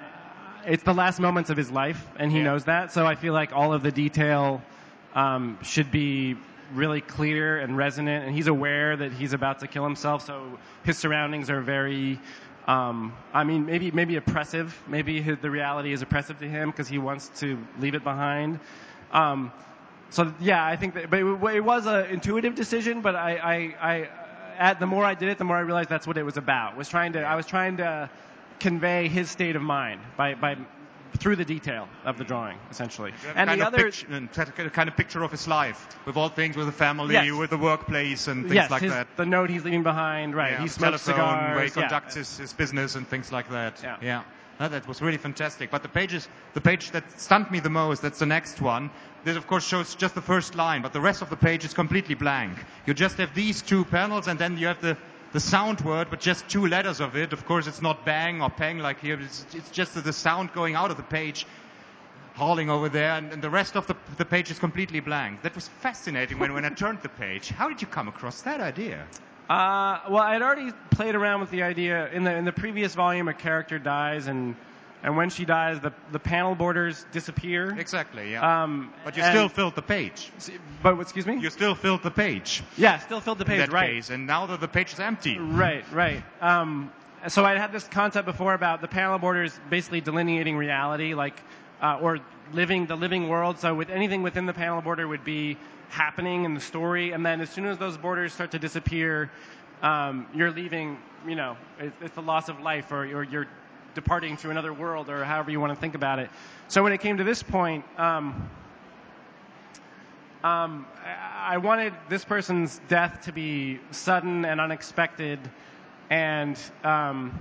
it's 0.66 0.84
the 0.84 0.94
last 0.94 1.20
moments 1.20 1.50
of 1.50 1.58
his 1.58 1.72
life, 1.72 2.06
and 2.18 2.32
he 2.32 2.40
yeah. 2.40 2.46
knows 2.46 2.66
that. 2.66 2.92
So 2.92 3.06
I 3.06 3.16
feel 3.16 3.34
like 3.34 3.54
all 3.54 3.74
of 3.74 3.84
the 3.84 3.92
detail 3.92 4.62
um, 5.16 5.58
should 5.62 5.92
be 5.92 6.36
really 6.74 7.02
clear 7.02 7.60
and 7.60 7.78
resonant, 7.78 8.26
and 8.26 8.36
he's 8.36 8.48
aware 8.48 8.96
that 8.98 9.12
he's 9.12 9.34
about 9.34 9.60
to 9.60 9.68
kill 9.68 9.84
himself. 9.84 10.26
So 10.26 10.58
his 10.84 10.98
surroundings 10.98 11.50
are 11.50 11.62
very 11.62 12.20
um, 12.68 13.14
I 13.34 13.44
mean, 13.44 13.66
maybe 13.66 13.92
maybe 13.92 14.16
oppressive. 14.16 14.78
Maybe 14.88 15.22
his, 15.22 15.38
the 15.40 15.52
reality 15.52 15.92
is 15.92 16.02
oppressive 16.02 16.40
to 16.40 16.48
him 16.48 16.72
because 16.72 16.88
he 16.88 16.98
wants 16.98 17.30
to 17.40 17.58
leave 17.80 17.96
it 17.96 18.04
behind. 18.04 18.60
Um, 19.12 19.52
so 20.10 20.34
yeah, 20.40 20.66
I 20.66 20.76
think 20.76 20.94
that, 20.94 21.10
but 21.10 21.20
it, 21.20 21.56
it 21.56 21.64
was 21.64 21.86
an 21.86 22.06
intuitive 22.06 22.56
decision. 22.56 23.02
But 23.02 23.16
I, 23.16 23.36
I, 23.36 23.92
I, 23.92 24.10
at 24.58 24.80
the 24.80 24.86
more 24.86 25.04
I 25.04 25.14
did 25.14 25.30
it, 25.30 25.38
the 25.38 25.44
more 25.44 25.58
I 25.58 25.62
realized 25.62 25.90
that's 25.90 26.08
what 26.08 26.18
it 26.18 26.24
was 26.24 26.38
about. 26.38 26.78
Was 26.78 26.88
trying 26.88 27.14
to, 27.14 27.24
I 27.24 27.36
was 27.36 27.46
trying 27.46 27.78
to 27.78 28.10
convey 28.64 29.10
his 29.10 29.30
state 29.30 29.56
of 29.56 29.62
mind 29.62 30.00
by 30.18 30.34
by 30.36 30.56
through 31.20 31.36
the 31.36 31.46
detail 31.46 31.88
of 32.06 32.18
the 32.18 32.24
drawing, 32.24 32.58
essentially. 32.72 33.14
And 33.36 33.48
the 33.50 33.66
other, 33.66 33.84
pict- 33.84 34.08
and 34.10 34.30
set 34.34 34.50
a 34.50 34.70
kind 34.70 34.90
of 34.90 34.98
picture 34.98 35.22
of 35.24 35.32
his 35.32 35.48
life 35.48 35.88
with 36.08 36.18
all 36.18 36.30
things 36.30 36.58
with 36.58 36.66
the 36.66 36.72
family, 36.72 37.14
Yes. 37.14 37.32
with 37.32 37.52
the 37.52 37.58
workplace, 37.58 38.28
and 38.28 38.44
things 38.44 38.56
yes, 38.56 38.72
like 38.72 38.82
his, 38.82 38.92
that. 38.92 39.08
the 39.16 39.26
note 39.26 39.52
he's 39.52 39.64
leaving 39.64 39.84
behind, 39.84 40.34
right? 40.36 40.54
Yeah, 40.54 40.62
he 40.64 40.68
smokes 40.68 41.06
telephone, 41.06 41.14
cigars. 41.16 41.56
where 41.56 41.66
he 41.66 41.70
yeah. 41.70 41.82
conducts 41.82 42.16
his, 42.16 42.38
his 42.38 42.54
business 42.54 42.96
and 42.96 43.08
things 43.08 43.32
like 43.32 43.50
that. 43.52 43.80
Yeah. 43.84 43.98
yeah. 44.02 44.24
No, 44.60 44.70
that 44.70 44.88
was 44.88 45.02
really 45.02 45.18
fantastic. 45.18 45.70
But 45.70 45.84
the 45.84 45.90
pages, 45.90 46.28
the 46.54 46.62
page 46.62 46.92
that 46.92 47.04
stunned 47.20 47.50
me 47.52 47.60
the 47.60 47.70
most, 47.70 48.02
that's 48.02 48.20
the 48.20 48.26
next 48.26 48.62
one. 48.62 48.90
This 49.24 49.38
of 49.38 49.46
course 49.48 49.66
shows 49.68 49.96
just 49.96 50.16
the 50.16 50.22
first 50.22 50.56
line, 50.56 50.82
but 50.82 50.94
the 50.94 51.02
rest 51.02 51.22
of 51.22 51.30
the 51.30 51.38
page 51.38 51.64
is 51.64 51.74
completely 51.74 52.16
blank. 52.16 52.58
You 52.88 52.94
just 52.94 53.18
have 53.18 53.34
these 53.36 53.62
two 53.62 53.86
panels, 53.86 54.28
and 54.28 54.38
then 54.40 54.58
you 54.58 54.68
have 54.68 54.82
the 54.82 54.98
the 55.34 55.40
sound 55.40 55.82
word, 55.82 56.08
but 56.10 56.20
just 56.20 56.48
two 56.48 56.68
letters 56.68 57.02
of 57.02 57.18
it. 57.18 57.34
Of 57.34 57.46
course, 57.46 57.68
it's 57.68 57.82
not 57.82 58.06
bang 58.06 58.42
or 58.42 58.50
pang 58.50 58.78
like 58.78 59.00
here. 59.02 59.20
It's, 59.20 59.46
it's 59.54 59.72
just 59.72 60.02
the 60.02 60.14
sound 60.14 60.54
going 60.54 60.76
out 60.76 60.92
of 60.92 60.98
the 60.98 61.04
page, 61.04 61.46
hauling 62.36 62.70
over 62.70 62.88
there, 62.88 63.14
and, 63.14 63.34
and 63.34 63.42
the 63.42 63.50
rest 63.50 63.76
of 63.76 63.88
the, 63.88 63.96
the 64.18 64.26
page 64.26 64.52
is 64.52 64.60
completely 64.60 65.00
blank. 65.00 65.42
That 65.42 65.56
was 65.56 65.68
fascinating 65.68 66.40
when, 66.40 66.54
when 66.54 66.66
I 66.66 66.70
turned 66.70 67.02
the 67.02 67.10
page. 67.10 67.50
How 67.50 67.68
did 67.68 67.82
you 67.82 67.88
come 67.88 68.08
across 68.08 68.42
that 68.44 68.62
idea? 68.62 69.08
Uh, 69.50 70.00
well, 70.10 70.24
I 70.24 70.34
had 70.34 70.42
already 70.42 70.72
played 70.92 71.16
around 71.16 71.42
with 71.42 71.50
the 71.50 71.64
idea 71.64 72.10
in 72.12 72.24
the 72.24 72.34
in 72.34 72.46
the 72.46 72.54
previous 72.54 72.96
volume. 72.96 73.28
A 73.28 73.34
character 73.34 73.78
dies, 73.78 74.28
and 74.28 74.56
and 75.04 75.18
when 75.18 75.30
she 75.30 75.44
dies, 75.44 75.82
the 75.82 75.92
the 76.12 76.20
panel 76.20 76.56
borders 76.56 77.06
disappear. 77.12 77.78
Exactly, 77.78 78.32
yeah. 78.32 78.64
Um, 78.64 78.94
but 79.04 79.18
you 79.18 79.24
still 79.24 79.50
filled 79.50 79.76
the 79.76 79.82
page. 79.82 80.32
But 80.82 81.00
excuse 81.00 81.26
me. 81.26 81.40
You 81.40 81.50
still 81.50 81.76
filled 81.76 82.04
the 82.04 82.12
page. 82.12 82.64
yeah, 82.78 83.00
still 83.00 83.20
filled 83.20 83.38
the 83.38 83.46
page, 83.46 83.60
that 83.60 83.74
right? 83.74 83.92
case, 83.92 84.10
and 84.10 84.26
now 84.26 84.46
that 84.46 84.62
the 84.62 84.68
page 84.68 84.94
is 84.94 85.00
empty. 85.00 85.38
Right, 85.38 85.84
right. 85.92 86.24
Um, 86.42 86.92
so 87.28 87.44
I 87.44 87.58
had 87.58 87.72
this 87.72 87.88
concept 87.88 88.26
before 88.26 88.54
about 88.54 88.82
the 88.82 88.88
panel 88.88 89.20
borders 89.20 89.58
basically 89.70 90.02
delineating 90.02 90.56
reality, 90.58 91.14
like, 91.14 91.40
uh, 91.82 92.00
or 92.02 92.20
living 92.54 92.86
the 92.86 92.96
living 92.96 93.28
world. 93.28 93.60
So 93.60 93.76
with 93.76 93.90
anything 93.90 94.24
within 94.24 94.46
the 94.46 94.54
panel 94.54 94.82
border 94.82 95.08
would 95.08 95.24
be 95.26 95.58
happening 95.90 96.46
in 96.46 96.54
the 96.54 96.62
story, 96.62 97.12
and 97.12 97.26
then 97.26 97.42
as 97.42 97.50
soon 97.50 97.66
as 97.66 97.78
those 97.78 97.98
borders 97.98 98.34
start 98.34 98.52
to 98.52 98.60
disappear, 98.60 99.30
um, 99.82 100.28
you're 100.34 100.52
leaving. 100.52 100.98
You 101.26 101.36
know, 101.36 101.58
it, 101.80 101.94
it's 102.02 102.16
the 102.16 102.22
loss 102.22 102.50
of 102.50 102.60
life, 102.60 102.92
or 102.92 103.06
you're, 103.06 103.24
you're 103.24 103.48
departing 103.96 104.38
to 104.38 104.50
another 104.50 104.74
world, 104.74 105.10
or 105.10 105.24
however 105.24 105.52
you 105.52 105.60
want 105.60 105.74
to 105.74 105.80
think 105.80 105.96
about 105.96 106.20
it. 106.20 106.30
So 106.68 106.84
when 106.84 106.94
it 106.94 107.02
came 107.02 107.18
to 107.18 107.24
this 107.24 107.44
point. 107.44 107.86
Um, 107.98 108.50
um, 110.44 110.86
I 111.38 111.58
wanted 111.58 111.94
this 112.10 112.26
person's 112.26 112.80
death 112.90 113.22
to 113.26 113.32
be 113.32 113.80
sudden 113.92 114.44
and 114.44 114.60
unexpected, 114.60 115.40
and 116.10 116.60
um, 116.84 117.40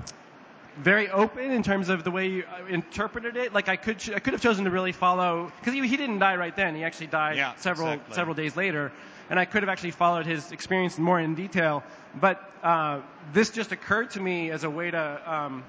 very 0.79 1.11
open 1.11 1.51
in 1.51 1.65
terms 1.65 1.89
of 1.89 2.05
the 2.05 2.13
way 2.13 2.29
you 2.29 2.45
uh, 2.45 2.67
interpreted 2.67 3.37
it. 3.37 3.53
Like 3.53 3.69
I 3.69 3.75
could, 3.75 3.99
ch- 3.99 4.11
I 4.11 4.21
could 4.21 4.35
have 4.35 4.41
chosen 4.41 4.65
to 4.67 4.71
really 4.71 4.93
follow 4.93 5.51
because 5.59 5.75
he, 5.75 5.85
he 5.87 5.97
didn't 5.97 6.21
die 6.21 6.37
right 6.37 6.55
then. 6.55 6.77
He 6.77 6.85
actually 6.85 7.09
died 7.09 7.39
Yeah, 7.39 7.57
several 7.57 7.89
exactly. 7.95 8.15
several 8.15 8.35
days 8.37 8.57
later, 8.57 8.93
and 9.31 9.39
I 9.39 9.47
could 9.47 9.65
have 9.65 9.69
actually 9.69 9.91
followed 9.91 10.25
his 10.25 10.53
experience 10.53 10.97
more 10.97 11.19
in 11.19 11.35
detail. 11.35 11.83
But 12.21 12.41
uh, 12.63 13.01
this 13.33 13.51
just 13.51 13.73
occurred 13.73 14.11
to 14.11 14.21
me 14.21 14.53
as 14.53 14.63
a 14.63 14.71
way 14.71 14.93
to 14.93 15.21
um, 15.33 15.65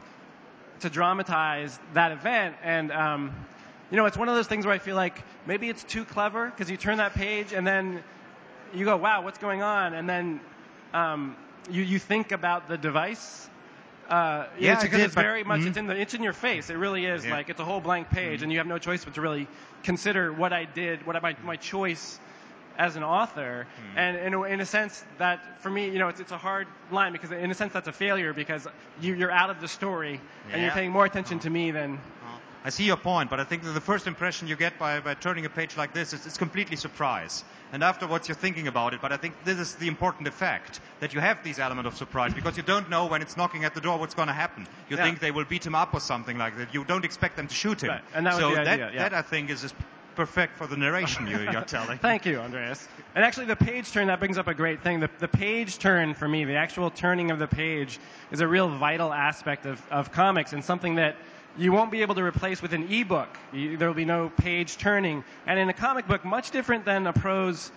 to 0.84 0.90
dramatize 0.90 1.78
that 1.94 2.12
event. 2.12 2.56
And, 2.64 2.92
um, 2.92 3.34
you 3.92 3.98
know, 3.98 4.06
it's 4.06 4.18
one 4.18 4.30
of 4.30 4.36
those 4.36 4.48
things 4.48 4.66
where 4.66 4.76
I 4.76 4.80
feel 4.80 4.96
like 4.96 5.22
maybe 5.46 5.70
it's 5.70 5.84
too 5.84 6.06
clever 6.06 6.50
because 6.50 6.70
you 6.70 6.78
turn 6.78 6.98
that 6.98 7.14
page 7.14 7.52
and 7.54 7.66
then 7.66 8.04
you 8.74 8.86
go, 8.86 8.96
wow, 8.98 9.24
what's 9.24 9.40
going 9.40 9.62
on? 9.62 9.94
And 9.94 10.08
then 10.08 10.40
um, 10.94 11.36
you, 11.70 11.84
you 11.84 12.00
think 12.00 12.32
about 12.32 12.68
the 12.68 12.78
device. 12.78 13.50
Uh, 14.10 14.48
Yeah, 14.60 14.74
it's, 14.74 14.84
because 14.84 15.00
it's 15.00 15.16
but- 15.16 15.22
very 15.22 15.44
much 15.44 15.62
mhm. 15.62 15.68
it's 15.68 15.78
in 15.78 15.88
the 15.88 15.96
it's 15.96 16.14
in 16.14 16.24
your 16.24 16.34
face. 16.34 16.70
It 16.70 16.78
really 16.78 17.06
is. 17.06 17.24
Yeah. 17.24 17.30
Mm-hmm. 17.30 17.38
Like 17.38 17.50
it's 17.50 17.60
a 17.60 17.66
whole 17.66 17.80
blank 17.80 18.10
page, 18.10 18.44
and 18.44 18.52
you 18.52 18.58
have 18.58 18.68
no 18.68 18.78
choice 18.78 19.06
but 19.06 19.14
to 19.16 19.22
really 19.22 19.48
consider 19.84 20.34
what 20.34 20.52
I 20.52 20.66
did, 20.66 21.06
what 21.08 21.16
I, 21.16 21.20
my 21.22 21.36
my 21.44 21.56
choice 21.56 22.20
as 22.78 22.96
an 22.96 23.04
author. 23.04 23.66
Mm-hmm. 23.68 23.98
And 23.98 24.18
in 24.18 24.34
a, 24.34 24.44
in 24.44 24.60
a 24.62 24.66
sense 24.66 25.04
that 25.18 25.62
for 25.62 25.70
me, 25.70 25.90
you 25.90 26.00
know, 26.00 26.08
it's 26.08 26.20
it's 26.20 26.32
a 26.32 26.38
hard 26.38 26.68
line 26.92 27.12
because 27.12 27.32
in 27.32 27.52
a 27.52 27.56
sense 27.56 27.74
that's 27.74 27.88
a 27.88 27.94
failure 27.94 28.34
because 28.34 28.68
you, 29.02 29.14
you're 29.14 29.32
out 29.32 29.50
of 29.50 29.62
the 29.62 29.68
story 29.68 30.20
and 30.52 30.62
you're 30.62 30.72
paying 30.72 30.92
more 30.92 31.06
attention 31.06 31.40
to 31.40 31.50
me 31.50 31.72
than 31.72 32.00
I 32.66 32.70
see 32.70 32.86
your 32.86 32.96
point, 32.96 33.30
but 33.30 33.42
I 33.42 33.44
think 33.44 33.64
that 33.64 33.72
the 33.72 33.82
first 33.82 34.08
impression 34.08 34.48
you 34.48 34.56
get 34.56 34.80
by, 34.80 35.02
by 35.02 35.16
turning 35.16 35.46
a 35.46 35.50
page 35.50 35.76
like 35.76 35.94
this 35.94 36.14
is 36.14 36.26
it's 36.26 36.38
completely 36.38 36.78
surprise. 36.78 37.44
And 37.74 37.84
afterwards 37.84 38.30
you're 38.30 38.38
thinking 38.38 38.70
about 38.70 38.94
it, 38.94 39.02
but 39.02 39.12
I 39.12 39.18
think 39.18 39.34
this 39.44 39.60
is 39.60 39.76
the 39.76 39.90
important 39.90 40.30
effect, 40.30 40.80
that 41.02 41.14
you 41.14 41.20
have 41.20 41.44
this 41.44 41.60
element 41.60 41.88
of 41.88 41.98
surprise, 41.98 42.34
because 42.34 42.56
you 42.56 42.64
don't 42.64 42.90
know 42.90 43.08
when 43.08 43.22
it's 43.22 43.36
knocking 43.36 43.66
at 43.66 43.76
the 43.76 43.82
door 43.82 44.00
what's 44.00 44.14
going 44.16 44.30
to 44.30 44.34
happen. 44.34 44.66
You 44.90 44.96
Yeah. 44.96 45.04
think 45.04 45.20
they 45.20 45.32
will 45.32 45.44
beat 45.44 45.66
him 45.66 45.76
up 45.76 45.94
or 45.94 46.00
something 46.00 46.38
like 46.38 46.56
that. 46.58 46.74
You 46.74 46.86
don't 46.86 47.04
expect 47.04 47.36
them 47.36 47.48
to 47.48 47.54
shoot 47.54 47.84
him. 47.84 47.90
Right, 47.90 48.02
and 48.14 48.26
that 48.26 48.36
was 48.36 48.40
so 48.40 48.50
the 48.52 48.56
that, 48.56 48.68
idea, 48.68 48.92
yeah. 48.94 49.10
that 49.10 49.14
I 49.14 49.24
think 49.24 49.50
is 49.50 49.62
just 49.62 49.76
perfect 50.16 50.58
for 50.58 50.68
the 50.68 50.78
narration 50.78 51.28
you, 51.28 51.40
you're 51.40 51.62
telling. 51.62 51.98
Thank 52.02 52.26
you, 52.26 52.40
Andreas. 52.40 52.88
And 53.16 53.24
actually, 53.24 53.46
the 53.46 53.56
page 53.56 53.92
turn, 53.92 54.08
that 54.08 54.20
brings 54.20 54.38
up 54.38 54.48
a 54.48 54.54
great 54.54 54.82
thing. 54.82 55.00
The, 55.00 55.10
the 55.20 55.28
page 55.28 55.78
turn, 55.78 56.14
for 56.14 56.28
me, 56.28 56.46
the 56.46 56.56
actual 56.56 56.90
turning 56.90 57.32
of 57.32 57.40
the 57.40 57.48
page, 57.48 58.00
is 58.32 58.42
a 58.42 58.48
real 58.48 58.70
vital 58.70 59.14
aspect 59.14 59.66
of, 59.66 59.82
of 59.92 60.12
comics 60.12 60.54
and 60.54 60.64
something 60.64 60.96
that 60.96 61.16
you 61.58 61.72
won't 61.72 61.92
be 61.92 62.02
able 62.02 62.16
to 62.16 62.24
replace 62.24 62.62
with 62.62 62.74
an 62.74 62.92
ebook. 62.92 63.30
You, 63.52 63.78
there 63.78 63.88
will 63.88 63.96
be 63.96 64.06
no 64.06 64.30
page 64.30 64.78
turning. 64.78 65.24
And 65.46 65.60
in 65.60 65.70
a 65.70 65.74
comic 65.74 66.08
book, 66.08 66.26
much 66.26 66.52
different 66.52 66.86
than 66.86 67.06
a 67.08 67.14
prose 67.14 67.72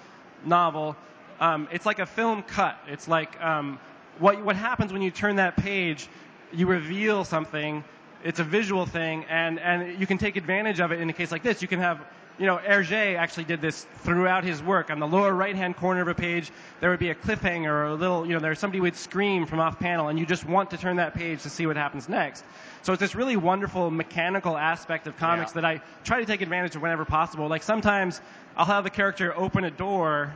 novel, 0.45 0.97
um, 1.41 1.69
it's 1.71 1.85
like 1.85 1.99
a 1.99 2.07
film 2.07 2.43
cut. 2.43 2.79
It's 2.89 3.09
like 3.09 3.41
um, 3.43 3.79
what, 4.19 4.43
what 4.43 4.57
happens 4.57 4.93
when 4.93 5.03
you 5.03 5.11
turn 5.11 5.37
that 5.37 5.57
page, 5.57 6.09
you 6.53 6.67
reveal 6.67 7.25
something 7.25 7.85
it's 8.27 8.41
a 8.41 8.45
visual 8.45 8.87
thing, 8.87 9.25
and, 9.29 9.61
and 9.61 10.01
you 10.01 10.07
can 10.07 10.19
take 10.19 10.35
advantage 10.35 10.81
of 10.81 10.91
it 10.91 11.01
in 11.01 11.09
a 11.09 11.13
case 11.13 11.31
like 11.31 11.45
this. 11.45 11.63
You 11.63 11.69
can 11.69 11.79
have, 11.79 12.01
you 12.39 12.47
know, 12.47 12.59
Hergé 12.59 13.17
actually 13.17 13.45
did 13.45 13.61
this 13.61 13.87
throughout 14.03 14.45
his 14.45 14.63
work. 14.63 14.91
On 14.91 14.99
the 14.99 15.07
lower 15.07 15.33
right-hand 15.33 15.77
corner 15.77 16.03
of 16.03 16.09
a 16.09 16.15
page, 16.15 16.51
there 16.81 16.91
would 16.91 16.99
be 16.99 17.11
a 17.11 17.15
cliffhanger 17.15 17.69
or 17.69 17.85
a 17.85 17.95
little, 17.95 18.27
you 18.27 18.35
know, 18.35 18.41
there 18.41 18.55
somebody 18.55 18.81
would 18.81 18.97
scream 18.97 19.47
from 19.47 19.59
off 19.59 19.79
panel, 19.79 20.09
and 20.09 20.19
you 20.19 20.27
just 20.27 20.45
want 20.45 20.71
to 20.71 20.77
turn 20.77 20.97
that 20.97 21.15
page 21.15 21.43
to 21.45 21.51
see 21.51 21.67
what 21.67 21.77
happens 21.77 22.09
next. 22.09 22.45
So 22.83 22.93
it's 22.93 23.01
this 23.01 23.15
really 23.15 23.37
wonderful 23.37 23.91
mechanical 23.91 24.57
aspect 24.57 25.07
of 25.07 25.17
comics 25.17 25.53
Yeah. 25.53 25.63
that 25.63 25.65
I 25.65 25.81
try 26.05 26.21
to 26.21 26.27
take 26.27 26.43
advantage 26.43 26.77
of 26.77 26.83
whenever 26.83 27.05
possible. 27.05 27.49
Like 27.49 27.63
sometimes 27.63 28.21
I'll 28.57 28.67
have 28.67 28.87
a 28.87 28.91
character 28.91 29.33
open 29.37 29.65
a 29.65 29.71
door, 29.71 30.35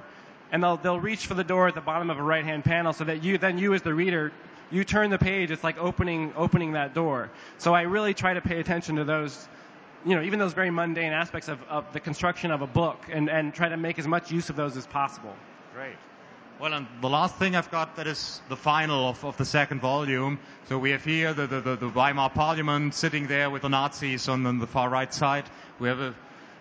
and 0.52 0.62
they'll 0.62 0.78
they'll 0.78 1.00
reach 1.00 1.26
for 1.26 1.34
the 1.34 1.44
door 1.44 1.68
at 1.68 1.74
the 1.74 1.80
bottom 1.80 2.10
of 2.10 2.18
a 2.18 2.22
right-hand 2.22 2.64
panel, 2.64 2.92
so 2.92 3.04
that 3.04 3.22
you 3.22 3.38
then 3.38 3.58
you 3.58 3.74
as 3.74 3.82
the 3.82 3.94
reader 3.94 4.32
you 4.72 4.84
turn 4.84 5.10
the 5.10 5.18
page, 5.18 5.50
it's 5.50 5.64
like 5.64 5.78
opening 5.78 6.32
opening 6.36 6.72
that 6.72 6.94
door. 6.94 7.28
So 7.58 7.74
I 7.74 7.82
really 7.82 8.14
try 8.14 8.34
to 8.34 8.40
pay 8.40 8.60
attention 8.60 8.96
to 8.96 9.04
those, 9.04 9.48
you 10.04 10.14
know, 10.14 10.22
even 10.22 10.38
those 10.38 10.52
very 10.52 10.70
mundane 10.70 11.12
aspects 11.12 11.48
of, 11.48 11.62
of 11.68 11.92
the 11.92 12.00
construction 12.00 12.50
of 12.50 12.62
a 12.62 12.66
book, 12.66 13.06
and, 13.10 13.28
and 13.28 13.52
try 13.54 13.68
to 13.68 13.76
make 13.76 13.98
as 13.98 14.06
much 14.06 14.30
use 14.30 14.50
of 14.50 14.56
those 14.56 14.76
as 14.76 14.86
possible. 14.86 15.34
Great. 15.74 15.96
Well, 16.58 16.74
and 16.74 16.86
the 17.00 17.08
last 17.08 17.36
thing 17.36 17.56
I've 17.56 17.70
got 17.70 17.96
that 17.96 18.06
is 18.06 18.42
the 18.50 18.56
final 18.56 19.08
of, 19.08 19.24
of 19.24 19.36
the 19.38 19.46
second 19.46 19.80
volume. 19.80 20.38
So 20.68 20.78
we 20.78 20.90
have 20.90 21.02
here 21.02 21.32
the, 21.32 21.46
the, 21.46 21.76
the, 21.76 21.88
Weimar 21.88 22.28
Parliament 22.28 22.94
sitting 22.94 23.26
there 23.26 23.48
with 23.48 23.62
the 23.62 23.68
Nazis 23.68 24.28
on, 24.28 24.44
on 24.44 24.58
the 24.58 24.66
far 24.66 24.90
right 24.90 25.12
side. 25.12 25.44
We 25.78 25.88
have 25.88 26.00
a 26.00 26.14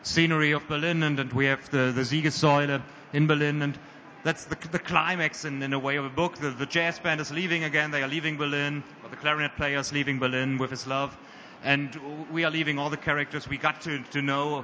scenery 0.04 0.54
of 0.54 0.66
Berlin, 0.68 1.04
and, 1.04 1.20
and 1.20 1.34
we 1.34 1.46
have 1.46 1.70
the, 1.70 1.92
the 1.94 2.02
Siegessäule 2.02 2.82
in 3.12 3.28
Berlin, 3.28 3.62
and 3.62 3.78
that's 4.24 4.46
the, 4.46 4.56
the 4.72 4.80
climax 4.80 5.46
in, 5.46 5.62
in 5.64 5.74
a 5.74 5.80
way 5.80 5.98
of 5.98 6.06
a 6.06 6.10
book. 6.10 6.38
The, 6.38 6.52
the 6.52 6.66
jazz 6.66 7.00
band 7.00 7.20
is 7.20 7.32
leaving 7.32 7.64
again. 7.64 7.92
They 7.92 8.04
are 8.04 8.08
leaving 8.08 8.38
Berlin. 8.38 8.84
Or 9.04 9.10
the 9.10 9.16
clarinet 9.16 9.56
player 9.56 9.80
is 9.80 9.92
leaving 9.92 10.20
Berlin 10.20 10.58
with 10.58 10.72
his 10.72 10.88
love. 10.88 11.18
And 11.64 12.28
we 12.32 12.46
are 12.46 12.52
leaving 12.52 12.80
all 12.80 12.90
the 12.90 12.98
characters 12.98 13.48
we 13.48 13.58
got 13.58 13.82
to, 13.82 14.00
to 14.12 14.22
know 14.22 14.64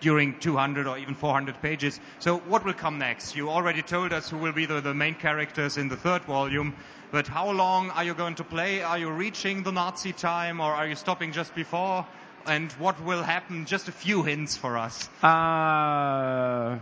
during 0.00 0.38
200 0.38 0.86
or 0.86 0.98
even 0.98 1.14
400 1.14 1.60
pages. 1.62 2.00
So 2.18 2.38
what 2.38 2.64
will 2.64 2.74
come 2.74 2.98
next? 2.98 3.34
You 3.34 3.48
already 3.50 3.82
told 3.82 4.12
us 4.12 4.28
who 4.28 4.38
will 4.38 4.52
be 4.52 4.66
the, 4.66 4.80
the 4.80 4.94
main 4.94 5.14
characters 5.14 5.76
in 5.76 5.88
the 5.88 5.96
third 5.96 6.22
volume, 6.24 6.76
but 7.10 7.26
how 7.26 7.50
long 7.50 7.90
are 7.90 8.04
you 8.04 8.14
going 8.14 8.34
to 8.36 8.44
play? 8.44 8.82
Are 8.82 8.98
you 8.98 9.10
reaching 9.10 9.62
the 9.62 9.72
Nazi 9.72 10.12
time 10.12 10.60
or 10.60 10.72
are 10.72 10.86
you 10.86 10.96
stopping 10.96 11.32
just 11.32 11.54
before? 11.54 12.06
And 12.46 12.70
what 12.72 13.02
will 13.02 13.22
happen? 13.22 13.66
Just 13.66 13.88
a 13.88 13.92
few 13.92 14.22
hints 14.22 14.56
for 14.56 14.78
us. 14.78 15.08
Uh, 15.22 16.78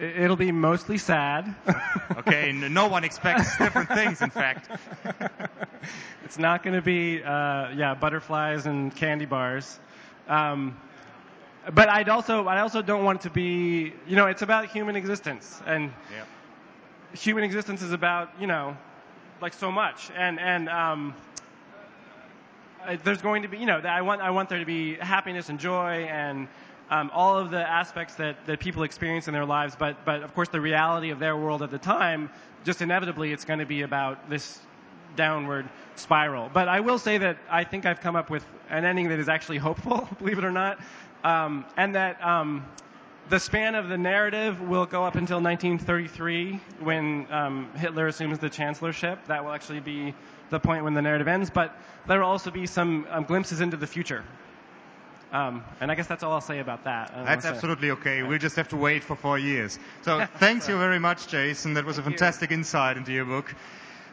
it'll 0.00 0.36
be 0.36 0.52
mostly 0.52 0.98
sad. 0.98 1.54
Okay, 2.18 2.48
n- 2.48 2.74
no 2.74 2.88
one 2.88 3.04
expects 3.04 3.56
different 3.58 3.88
things, 3.90 4.20
in 4.22 4.30
fact. 4.30 4.68
it's 6.24 6.38
not 6.38 6.62
going 6.64 6.74
to 6.74 6.82
be, 6.82 7.22
uh, 7.22 7.70
yeah, 7.70 7.94
butterflies 7.94 8.66
and 8.66 8.94
candy 8.94 9.24
bars. 9.24 9.78
Um, 10.26 10.76
but 11.72 11.88
I'd 11.88 12.08
also, 12.08 12.46
I 12.46 12.60
also 12.60 12.82
don't 12.82 13.04
want 13.04 13.20
it 13.20 13.22
to 13.28 13.30
be, 13.30 13.92
you 14.06 14.16
know, 14.16 14.26
it's 14.26 14.42
about 14.42 14.66
human 14.66 14.96
existence, 14.96 15.62
and 15.64 15.92
human 17.12 17.44
existence 17.44 17.82
is 17.82 17.92
about, 17.92 18.30
you 18.40 18.46
know, 18.46 18.76
like 19.40 19.54
so 19.54 19.70
much, 19.70 20.10
and 20.16 20.40
and 20.40 20.68
um, 20.68 21.14
there's 23.04 23.22
going 23.22 23.42
to 23.42 23.48
be, 23.48 23.58
you 23.58 23.66
know, 23.66 23.78
I 23.78 24.02
want 24.02 24.20
I 24.20 24.30
want 24.30 24.48
there 24.48 24.58
to 24.58 24.66
be 24.66 24.94
happiness 24.94 25.48
and 25.48 25.60
joy 25.60 26.06
and 26.10 26.48
um, 26.90 27.10
all 27.12 27.38
of 27.38 27.50
the 27.50 27.68
aspects 27.68 28.14
that, 28.16 28.46
that 28.46 28.60
people 28.60 28.82
experience 28.82 29.28
in 29.28 29.34
their 29.34 29.44
lives, 29.44 29.76
but 29.78 30.04
but 30.04 30.22
of 30.22 30.34
course 30.34 30.48
the 30.48 30.60
reality 30.60 31.10
of 31.10 31.18
their 31.18 31.36
world 31.36 31.62
at 31.62 31.70
the 31.70 31.78
time, 31.78 32.30
just 32.64 32.82
inevitably, 32.82 33.32
it's 33.32 33.44
going 33.44 33.58
to 33.58 33.66
be 33.66 33.82
about 33.82 34.30
this 34.30 34.60
downward 35.16 35.68
spiral. 35.96 36.50
But 36.52 36.68
I 36.68 36.80
will 36.80 36.98
say 36.98 37.18
that 37.18 37.38
I 37.50 37.64
think 37.64 37.86
I've 37.86 38.00
come 38.00 38.16
up 38.16 38.30
with 38.30 38.44
an 38.70 38.84
ending 38.84 39.08
that 39.08 39.18
is 39.18 39.28
actually 39.28 39.58
hopeful, 39.58 40.08
believe 40.18 40.38
it 40.38 40.44
or 40.44 40.52
not, 40.52 40.78
um, 41.24 41.64
and 41.76 41.94
that 41.94 42.24
um, 42.24 42.64
the 43.28 43.38
span 43.38 43.74
of 43.74 43.88
the 43.88 43.98
narrative 43.98 44.60
will 44.62 44.86
go 44.86 45.04
up 45.04 45.16
until 45.16 45.40
1933 45.40 46.60
when 46.80 47.26
um, 47.30 47.70
Hitler 47.76 48.06
assumes 48.06 48.38
the 48.38 48.48
chancellorship. 48.48 49.26
That 49.26 49.44
will 49.44 49.52
actually 49.52 49.80
be 49.80 50.14
the 50.50 50.58
point 50.58 50.84
when 50.84 50.94
the 50.94 51.02
narrative 51.02 51.28
ends. 51.28 51.50
But 51.50 51.76
there 52.06 52.20
will 52.20 52.28
also 52.28 52.50
be 52.50 52.66
some 52.66 53.06
um, 53.10 53.24
glimpses 53.24 53.60
into 53.60 53.76
the 53.76 53.86
future. 53.86 54.24
Um, 55.32 55.62
and 55.80 55.90
I 55.90 55.94
guess 55.94 56.06
that's 56.06 56.22
all 56.22 56.32
I'll 56.32 56.40
say 56.40 56.58
about 56.60 56.84
that. 56.84 57.12
That's 57.24 57.44
absolutely 57.44 57.90
okay. 57.92 58.22
We'll 58.22 58.38
just 58.38 58.56
have 58.56 58.68
to 58.68 58.76
wait 58.76 59.04
for 59.04 59.14
four 59.14 59.38
years. 59.38 59.78
So 60.02 60.24
thanks 60.38 60.68
you 60.68 60.78
very 60.78 60.98
much, 60.98 61.28
Jason. 61.28 61.74
That 61.74 61.84
was 61.84 61.98
a 61.98 62.02
fantastic 62.02 62.50
insight 62.50 62.96
into 62.96 63.12
your 63.12 63.26
book. 63.26 63.54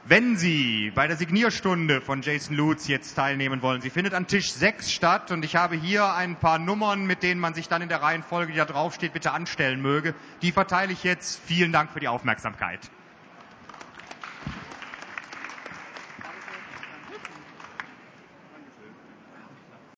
Wenn 0.07 0.37
Sie 0.37 0.91
bei 0.93 1.07
der 1.07 1.17
Signierstunde 1.17 1.99
von 1.99 2.21
Jason 2.21 2.55
Lutz 2.55 2.87
jetzt 2.87 3.15
teilnehmen 3.15 3.63
wollen, 3.63 3.81
sie 3.81 3.89
findet 3.89 4.13
an 4.13 4.27
Tisch 4.27 4.51
6 4.51 4.91
statt 4.91 5.31
und 5.31 5.43
ich 5.43 5.55
habe 5.55 5.75
hier 5.75 6.13
ein 6.13 6.35
paar 6.35 6.59
Nummern, 6.59 7.07
mit 7.07 7.23
denen 7.23 7.41
man 7.41 7.55
sich 7.55 7.69
dann 7.69 7.81
in 7.81 7.89
der 7.89 8.03
Reihenfolge, 8.03 8.51
die 8.51 8.57
da 8.59 8.65
draufsteht, 8.65 9.13
bitte 9.13 9.31
anstellen 9.31 9.81
möge. 9.81 10.13
Die 10.43 10.51
verteile 10.51 10.93
ich 10.93 11.03
jetzt. 11.03 11.41
Vielen 11.47 11.71
Dank 11.71 11.89
für 11.89 11.99
die 11.99 12.07
Aufmerksamkeit. 12.07 12.81